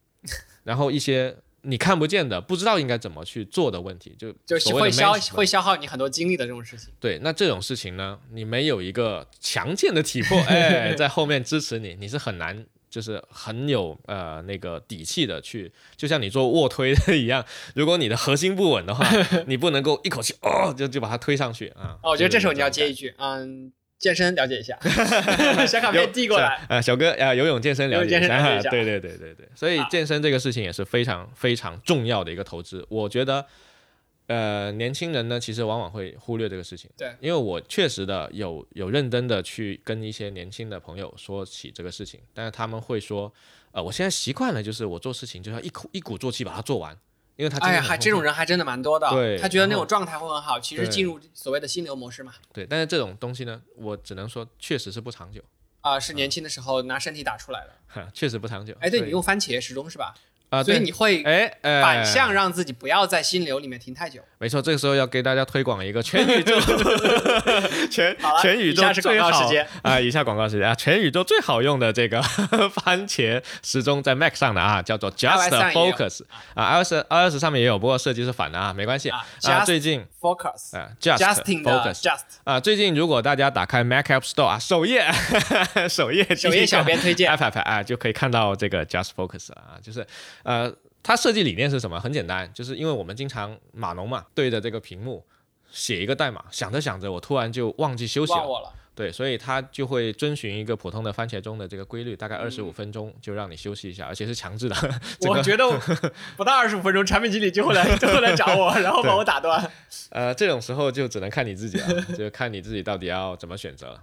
[0.65, 6.93] 然后一些你看不见的、不知道应该怎么去做的问题，就就是会消会消耗你很多精力的这种事情。
[7.01, 17.45] 对，那这种事情呢，你没有一个强健的体魄，哎， 在后面支持你，你是很难，就是很有呃那个底气的去，就像你做卧推的一样，
[17.75, 19.09] 如果你的核心不稳的话，
[19.47, 21.99] 你不能够一口气哦就就把它推上去啊。
[22.03, 23.73] 哦，我觉得这时候你要接接一句，嗯，
[24.05, 24.79] 健身了解一下，
[25.67, 26.61] 小卡片递过来。
[26.69, 32.85] 呃，小哥啊，游泳健身了解游泳健身了解一下对对对对对，所以健身这个事情也是非常非常重要的一个投资。
[32.91, 33.47] 我觉得，
[34.27, 36.91] 呃，年轻人呢，其实往往会忽略这个事情。
[36.99, 43.33] 对，因为我确实的有有认真的去跟一些年轻的朋友说起这个事情，但是他们会说，
[43.73, 46.95] 呃，我现在习惯了，就是我做事情就要一口一鼓作气把它做完，
[47.37, 49.09] 因为他哎呀，还这种人还真的蛮多的。
[49.11, 52.33] 对他觉得那种状态会很好，其实进入所谓的心流模式嘛。
[52.53, 55.43] 对，但是这种东西呢，我只能说确实是不长久，
[55.81, 57.73] 啊，是年轻的时候拿身体打出来的。
[57.89, 58.75] 哈， 确实不长久。
[58.81, 60.15] 哎，对你用番茄时钟是吧？
[60.51, 61.83] 啊，所以你会哎呃。
[61.83, 64.21] 反向让自己不要在心流里面停太久。
[64.39, 66.59] 没错，这个时候要给大家推广一个全宇宙。
[67.91, 69.67] 全全宇宙最好告时间。
[69.83, 72.23] 啊、以下广告时间啊，全宇宙最好用的这个
[72.75, 76.21] 番茄时钟在 Mac 上的啊，叫做 Just Focus
[76.55, 79.09] 啊，iOS iOS 上面也有，不过设计是反的啊，没关系。
[79.11, 79.65] 啊啊。
[79.65, 85.05] 最近 Focus 啊，Just Focus Just 啊，最近如果大家打开 Mac App Store 啊，首页
[85.89, 87.31] 首页首页小编推荐。
[87.35, 90.07] App 啊，就可以看到这个 Just Focus 啊，就是
[90.45, 90.73] 呃，
[91.03, 91.99] 它设计理念是什么？
[91.99, 95.27] 很简单，就是因为我们经常码农嘛，对着这个屏幕
[95.73, 98.73] 写一个代码，想着想着，我突然就忘记休息了。
[98.97, 104.77] 对，所以它就会遵循一个普通的番茄钟的这个规律，大概二十嗯五分钟就让你休息一下，而且是强制的。
[105.19, 105.69] 这个我觉得
[106.39, 109.69] 不到二十五分钟，产品经理就会来 就会来找我，然后把我打断。
[110.11, 114.01] 呃，这种时候就只能看你自己了， 就看你自己到底要怎么选择了。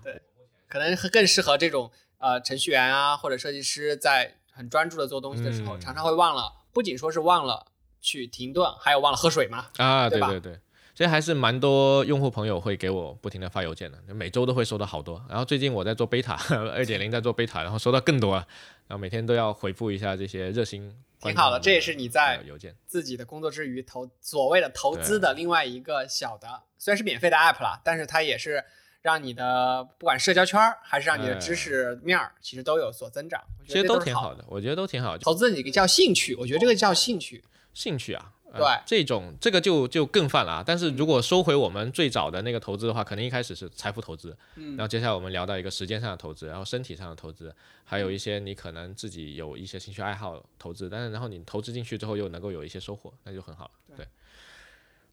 [0.67, 7.65] 可能更适合这种呃程序员啊或者设计师在很专注的做东西的时候，嗯常常会忘了，不仅说是忘了
[7.99, 9.65] 去停顿，还有忘了喝水嘛。
[9.77, 10.59] 啊，对吧对对对，
[10.93, 15.19] 其实还是蛮多用户朋友会给我不停的发邮件的，就每周都会收到好多。
[15.27, 16.37] 然后最近我在做 beta
[16.69, 18.45] 二点零，在做 beta，然后收到更多了，
[18.87, 22.75] 然后每天都要回复一下这些热心挺好的，这也是你在邮件。
[22.85, 26.47] 自己的工作之余投所谓的投资的另外一个小的，
[26.77, 28.63] 虽然是免费的 app 啦，但是它也是
[29.01, 33.41] 让你的不管社交圈儿还是让你的知识面儿，其实都有所增长。
[33.59, 35.17] 我其实都挺好的，我觉得都挺好。
[35.17, 37.43] 投资你叫兴趣，我觉得这个叫兴趣。
[37.73, 40.63] 兴趣啊，呃对这种这个就就更泛了啊。
[40.65, 53.95] 但是如果收回我们最早的那个投资的话，可能一开始是财富投资，嗯然后接下来我们聊到一个时间上的投资，然后身体上的投资，还有一些你可能自己有一些兴趣爱好投资，但是然后你投资进去之后又能够有一些收获，那就很好了。
[53.95, 54.05] 对，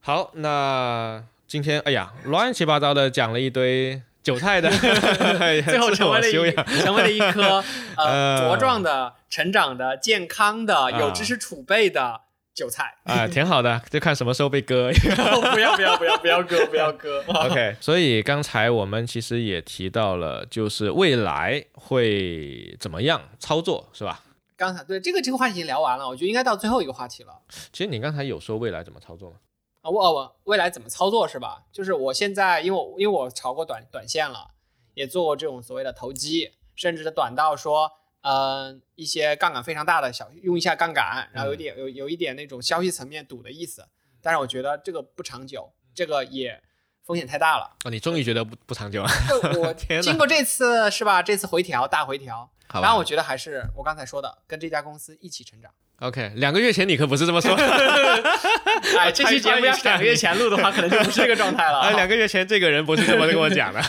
[0.00, 7.64] 好，那今天哎呀，乱七八糟的讲了一堆韭菜的，最 最后成为了一成为了一颗
[7.96, 8.04] 呃
[8.44, 12.20] 呃茁壮的、成长的、健康的、有知识储备的
[12.54, 12.96] 韭菜。
[13.04, 14.90] 啊，挺好的，就看什么时候被割。
[14.92, 17.24] 不要不要不要不要割不要割。
[17.28, 24.20] OK，所以刚才我们其实也提到了，就是未来会怎么样操作，是吧？
[24.54, 27.32] 刚才对这个这个话题已经聊完了，我觉得应该到最后一个话题了。
[27.72, 29.36] 其实你刚才有说未来怎么操作吗？
[29.80, 31.64] 啊，我我未来怎么操作是吧？
[31.72, 34.50] 就是我现在，因为我因为我炒过短短线了，
[34.94, 43.86] 也做过这种所谓的投机，甚至是短到说，嗯、一些杠杆非常大的小用一下杠杆，然后有点有有一点那种消息层面赌的意思。
[44.20, 46.60] 但是我觉得这个不长久，这个也
[47.08, 47.64] 风险太大了。
[47.86, 49.10] 哦，你终于觉得不不长久了，
[49.58, 51.22] 我 天经过这次是吧？
[51.22, 52.82] 这次回调大回调，好？
[52.82, 55.70] 然后我觉得还是我刚才说的，跟这家公司一起成长。
[56.00, 57.54] OK，两个月前你可不是这么说，
[59.00, 61.90] 哎，这期节目要是两个月前录的话，可能就不是这个状态了啊，啊。
[61.92, 63.80] 两个月前这个人不是这么跟我讲的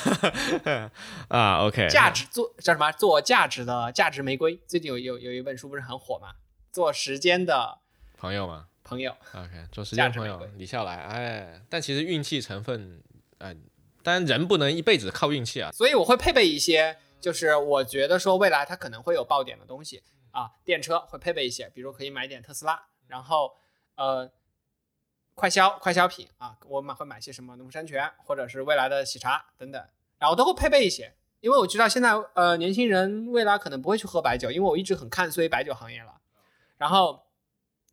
[1.27, 1.57] 啊。
[1.65, 2.89] OK，价值做叫什么？
[2.93, 4.57] 做价值的价值玫瑰。
[4.65, 6.29] 最近有有有一本书不是很火吗？
[6.71, 7.79] 做时间的
[8.17, 9.15] 朋友吗朋友。
[9.35, 13.03] ，OK，做时间朋友李笑来，哎，但其实运气成分，
[13.39, 13.63] 嗯，
[14.03, 15.71] 当然人不能一辈子靠运气啊。
[15.71, 23.55] 所以我会配备一些，就是我觉得说未来它可能会有爆点的东西啊，电车会配备一些，比如可以买点特斯拉，然后
[23.95, 24.31] 呃，
[25.33, 29.83] 快消快消品啊，我买会买些什么农夫山泉或者是未来的喜茶等等，
[30.17, 36.21] 然后都会配备一些，因为我知道现在呃年轻人未来可能不会去喝白酒，因为我一直很看衰白酒行业了，
[36.77, 37.25] 然后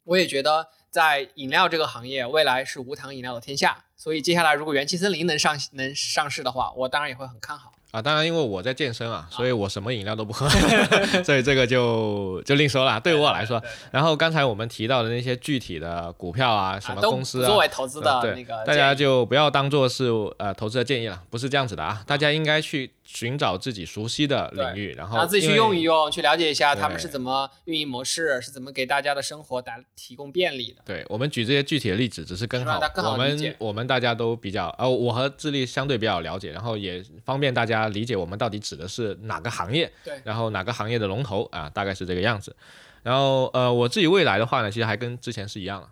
[0.05, 7.71] 我也觉得在饮料这个行业未来是无糖饮料的天下，所以接下来如果元气森林能上能上市的话，我当然也会很看好。
[7.91, 10.49] 啊，当然，因为我在健身啊，所以我什么饮料都不喝，
[11.23, 12.99] 所以这个就就另说了。
[12.99, 22.03] 对于我来说，然后刚才我们提到的那些具体的股票啊，什么公司作为投资的那个大家就不要当做是呃投资的建议了，不是这样子的啊。
[22.07, 30.83] 大家应该去寻找自己熟悉的领域，然后然后自己去用一用，去了解一下他们是怎么运营模式，是怎么给大家的生活带提供便利的。
[30.85, 42.57] 对我们举这些具体的例子，只是更好我们我们大家都比较呃，我和智利相对比较了解，然后也方便大家理解我们到底指的是哪个行业，对然后哪个行业的龙头啊，大概是这个样子。
[43.05, 45.89] 然后呃，我自己未来的话呢，其实还跟之前是一样的，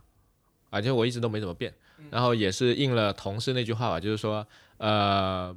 [0.71, 4.45] 而且我一直都没怎么变，嗯然后也是应了同事那句话吧，就是说
[4.79, 5.57] 呃。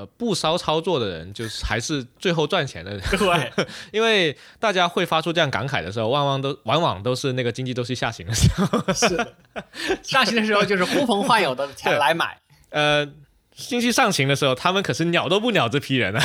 [0.00, 3.00] 呃，不骚操作的人，就是还是最后赚钱的人。
[3.18, 3.52] 对，
[3.92, 8.94] 因为大家会发出这样感慨的时候，往往都往往都是那个经济周期下行的时候。
[8.94, 9.34] 是的。
[10.02, 12.38] 上行的时候就是呼朋唤友的才来买，
[12.70, 13.06] 呃，
[13.54, 16.22] 经济上行的时候，他们可是鸟都不鸟这批人啊。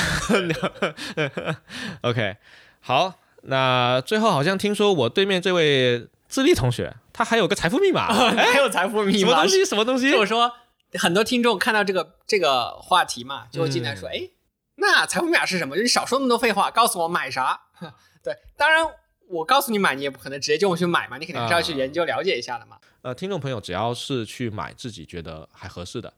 [2.01, 2.38] OK，
[2.80, 9.49] 好，那最后好像听说我对面这位智利同学，他还有个财富密码，哎，还有财富密码什么东。
[9.49, 9.65] 西？
[9.65, 10.11] 什么东西？
[10.11, 10.49] 就我说，
[10.98, 14.30] 很多听众看到这个这个话题嘛，就会进来说，嗯哎、
[14.76, 15.76] 那财富密码是什么？
[15.76, 17.62] 就你少说那么多废话，告诉我买啥。
[18.24, 18.86] 对，当然
[19.28, 22.78] 我告诉你买，你也不可能直接就我去买嘛，你肯定是要去啊研究了解一下的嘛。
[23.02, 26.14] 呃，听众朋友只要是去买自己觉得还合适的、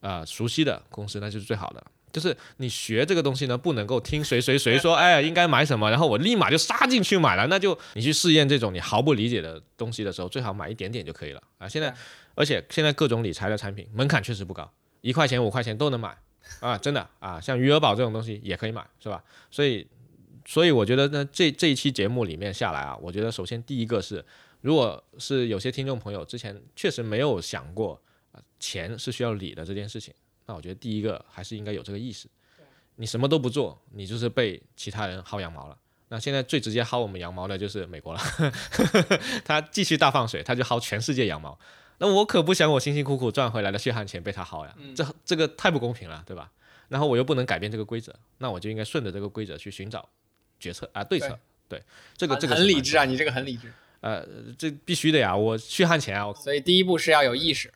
[0.00, 1.84] 呃熟悉的公司，那就是最好的。
[2.10, 7.46] 就是你学这个东西呢，不能够听谁谁谁说，哎，应该买什么，然后我立马就杀进去买了。
[7.48, 11.68] 那就你去试验这种你毫不理解的东西的时候，最好买一点点就可以了啊。
[11.68, 11.96] 现在对，
[12.38, 16.16] 而且现在各种理财的产品门槛确实不高，一块钱五块钱都能买
[16.60, 19.20] 啊，真的啊，像余额宝这种东西也可以买，是吧？
[19.50, 19.84] 所以，
[20.46, 24.24] 所以我觉得呢，这这一期节目里面下来啊，我觉得首先第一个是。
[24.60, 28.00] 如果是有些听众朋友之前确实没有想过，
[28.58, 30.12] 钱是需要理的这件事情，
[30.46, 32.28] 那我觉得第一个还是应该有这个意识。
[32.96, 35.78] 你什么都不做，你就是被其他人薅羊毛了。
[36.08, 38.20] 那现在最直接薅我们羊毛的就是美国了，
[39.46, 41.56] 他继续大放水，他就薅全世界羊毛。
[41.98, 44.94] 那我可不想我辛辛苦苦赚回来的血汗钱被他薅呀，嗯。
[44.94, 46.50] 这这个太不公平了，对吧？
[46.88, 50.08] 然后我又不能改变这个规则，那我就应该顺着这个规则去寻找
[50.58, 51.38] 决策啊对策。
[51.68, 51.82] 对，
[52.16, 53.70] 这个这个很理智啊，你这个很理智。
[54.00, 54.24] 呃，
[54.56, 57.70] 这必须的呀，我血汗钱啊，所以第一步是要有意识，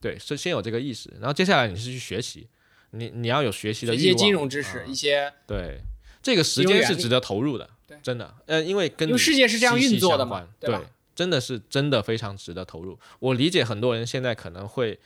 [0.00, 2.48] 对，是先有这个意识，然后接下来你是去学习，
[2.92, 4.84] 你你要有学习的欲望，一些金融知识，啊。
[4.86, 5.80] 一些对，
[6.22, 7.98] 这个时间是值得投入的，对。
[8.02, 10.84] 真的，呃，因为跟因为你世界是这样运作的嘛对对吧
[11.14, 12.98] 真的是真的非常值得投入。
[13.18, 14.98] 我理解很多人现在可能会，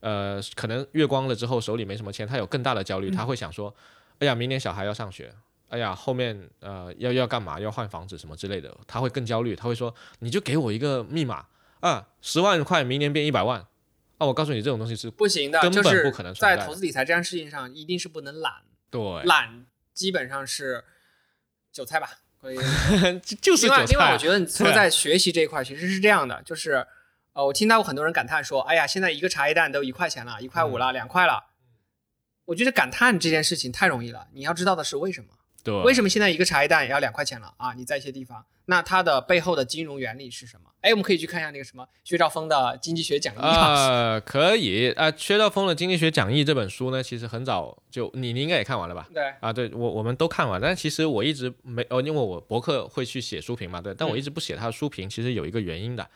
[0.00, 3.74] 呃，可能月光了之后手里没什么钱，他有更大的焦虑，嗯他会想说，
[4.18, 5.34] 哎呀，明年小孩要上学。
[5.70, 7.58] 哎呀，后面呃要要干嘛？
[7.58, 9.56] 要换房子什么之类的，他会更焦虑。
[9.56, 11.46] 他会说：“你就给我一个密码
[11.80, 13.58] 啊，十万块明年变一百万
[14.18, 20.84] 啊！”我告诉你，这种东西是不行的，根本不可能在投资理财这件事情上，一定是不能懒，对，懒基本上是
[21.72, 22.20] 韭菜吧。
[22.44, 22.56] 可以。
[23.24, 23.86] 就就是另外，韭菜啊。
[23.88, 26.86] 另外，我觉得你说在学习这一块，其实是这样的，就是
[27.32, 31.46] 呃，我听到过很多人感叹说，哎呀，现在一个茶叶蛋都一块钱了，一块五了，两块了。
[32.44, 35.28] 我觉得感叹这件事情太容易了，你要知道的是为什么？
[35.64, 37.72] 对，为什么现在一个茶叶蛋也要两块钱了啊？
[37.72, 40.70] 你在一些地方，那它的背后的金融原理是什么？
[40.82, 43.74] 哎，我们可以去看一下那个什么薛兆丰的经济学讲义啊。
[43.74, 45.10] 呃，可以啊。
[45.16, 49.08] 薛兆丰的经济学讲义这本书呢，其实很早就你你应该也看完了吧？
[49.14, 56.06] 对，啊，对我我们都看完，但其实我一直没哦，因为我博客会去写书评嘛，对，但我一直不写他的书评，其实有一个原因的。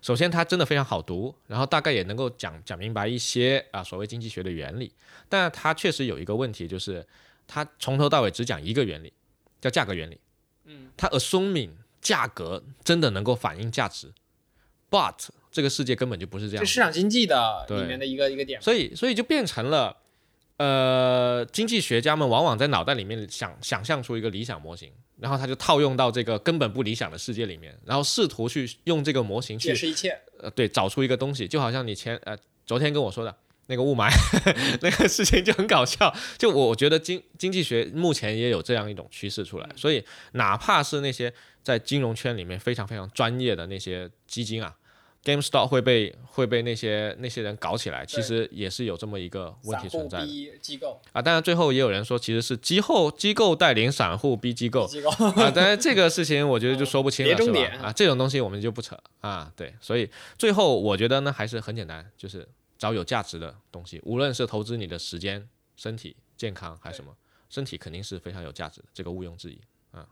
[0.00, 4.92] 首先，它真的非常好读，然后大概也能够讲讲明白一些啊所谓经济学的原理，
[5.28, 7.04] 但它确实有一个问题，就是
[7.48, 9.12] 它从头到尾只讲一个原理，
[9.60, 10.20] 叫价格原理。
[10.66, 11.70] 嗯，他 assuming
[12.00, 14.12] 价格真的能够反映价值
[14.88, 18.62] ，，but 这个世界根本就不是这样是，市场经济的里面的一个一个点。
[18.62, 19.96] 所以所以就变成了。
[20.60, 33.32] 呃，经济学家们往往在脑袋里面想想象出一个理想模型，然后他就套用到这个根本不理想的世界里面，然后试图去用这个模型去解释一切，呃，对，找出一个东西，就好像你前呃昨天跟我说的
[33.68, 34.10] 那个雾霾
[34.82, 36.14] 那个事情就很搞笑。
[36.36, 41.32] 就我我觉得经经济学目前也有这样一种趋势出来，所以哪怕是那些
[41.62, 44.74] 在金融圈里面非常非常专业的那些基金啊
[45.24, 50.26] ，GameStop 会被会被那些那些人搞起来，其实也是有这么一个问题存在的
[50.62, 51.20] 机构，啊。
[51.20, 54.88] 当然最后也有人说，其实是机构机构带领散户逼机构。
[55.36, 57.60] 啊，当然这个事情我觉得就说不清了，是吧？
[57.88, 59.52] 啊，这种东西我们就不扯啊。
[59.54, 60.08] 对，所以
[60.38, 62.48] 最后我觉得呢，还是很简单，就是
[62.78, 67.14] 找有价值的东西，无论是投资你的时间、身体健康还是什么，
[67.50, 69.60] 身体肯定是非常有价值的，这个毋庸置疑
[69.90, 70.06] 啊。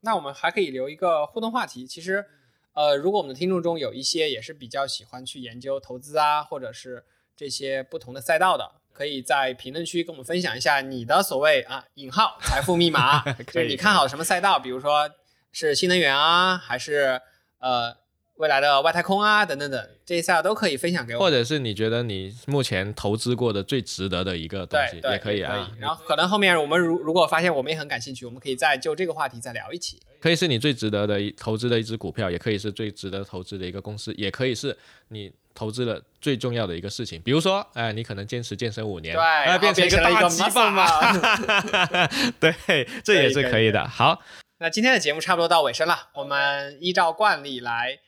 [0.00, 1.86] 那我们还可以留一个互动话题。
[1.86, 2.24] 其实，
[2.72, 7.04] 呃，如果我们的听众中有一些也是比较喜欢去研究投资啊，或者是
[7.36, 15.10] 这些不同的赛道的，可以在评论区跟我们分享一下你的所谓啊引号财富密码， 就是你看好什么赛道，比如说
[15.52, 17.20] 是新能源啊，还是
[17.58, 17.96] 呃
[18.36, 21.20] 未来的外太空啊等等等，这一下都可以分享给我。
[21.20, 25.70] 或者是你觉得你目前投资过的最值得的一个东西，也可以啊。
[25.78, 29.98] 然后可能后面我们如如果发现我们也很感兴趣，我们可以再就这个话题再聊一期。
[30.20, 34.76] 可以是你最值得的一投资的一只股票，也可以是最值得投资的一个公司，也可以是
[35.08, 37.20] 你投资的最重要的一个事情。
[37.22, 42.08] 比如说，哎、你可能坚持健身五年，对，变成一个大鸡 muscle 巴，嘛。
[42.40, 43.86] 对，这也是可以的。
[43.86, 44.20] 好，
[44.58, 48.00] 那今天的节目差不多到尾声了，我们依照惯例来。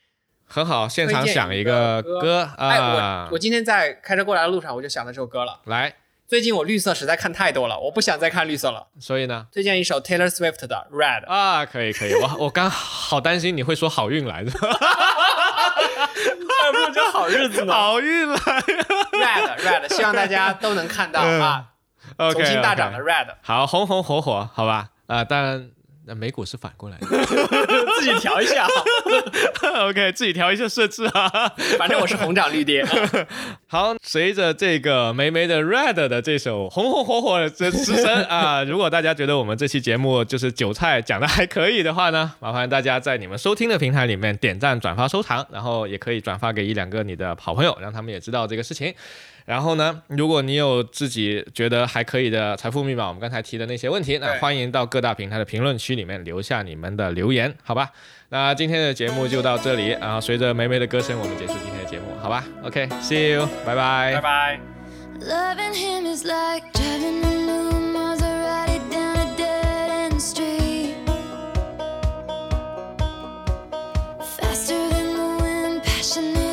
[0.48, 5.60] 很好，现场想一个歌啊我，我今天在开车过来的路上，我就想到这首歌了。
[5.66, 5.94] 来，
[6.26, 8.86] 最近我绿色实在看太多了，我不想再看绿色了。
[8.98, 11.26] 所以呢，推荐一首 Taylor Swift 的《Red》。
[11.28, 14.58] 啊，可以可以，我我刚好担心你会说好运来着，还
[16.72, 17.72] 不如叫好日子呢。
[17.74, 21.66] 好运来 Red Red，希望大家都能看到啊
[22.32, 25.70] 重新大涨的 Red，好，红红火火，好吧，啊，当然。
[26.08, 27.06] 那美股是反过来的
[28.00, 28.66] 自己调一下。
[29.86, 31.28] OK，自己调一下设置啊。
[31.78, 32.82] 反正我是红涨绿跌。
[33.68, 48.94] 好，随着这个霉霉的 Red 的这首红红火火的之声啊，如果大家觉得我们这期节目就是韭菜讲的还可以的话呢，麻烦大家在你们收听的平台里面点赞、转发、收藏，然后也可以转发给一两个你的好朋友，让他们也知道这个事情。
[49.48, 57.88] 然后呢，如果你有自己觉得还可以的财富密码，我们刚才提的那些问题，那欢迎到各大平台的评论区里面留下你们的留言，好吧？
[58.28, 64.60] 那今天的节目就到这里然后，随着梅梅的歌声，我们结束今天的节目，好吧？OK，See、you，拜拜，拜拜。
[75.82, 76.47] Passionate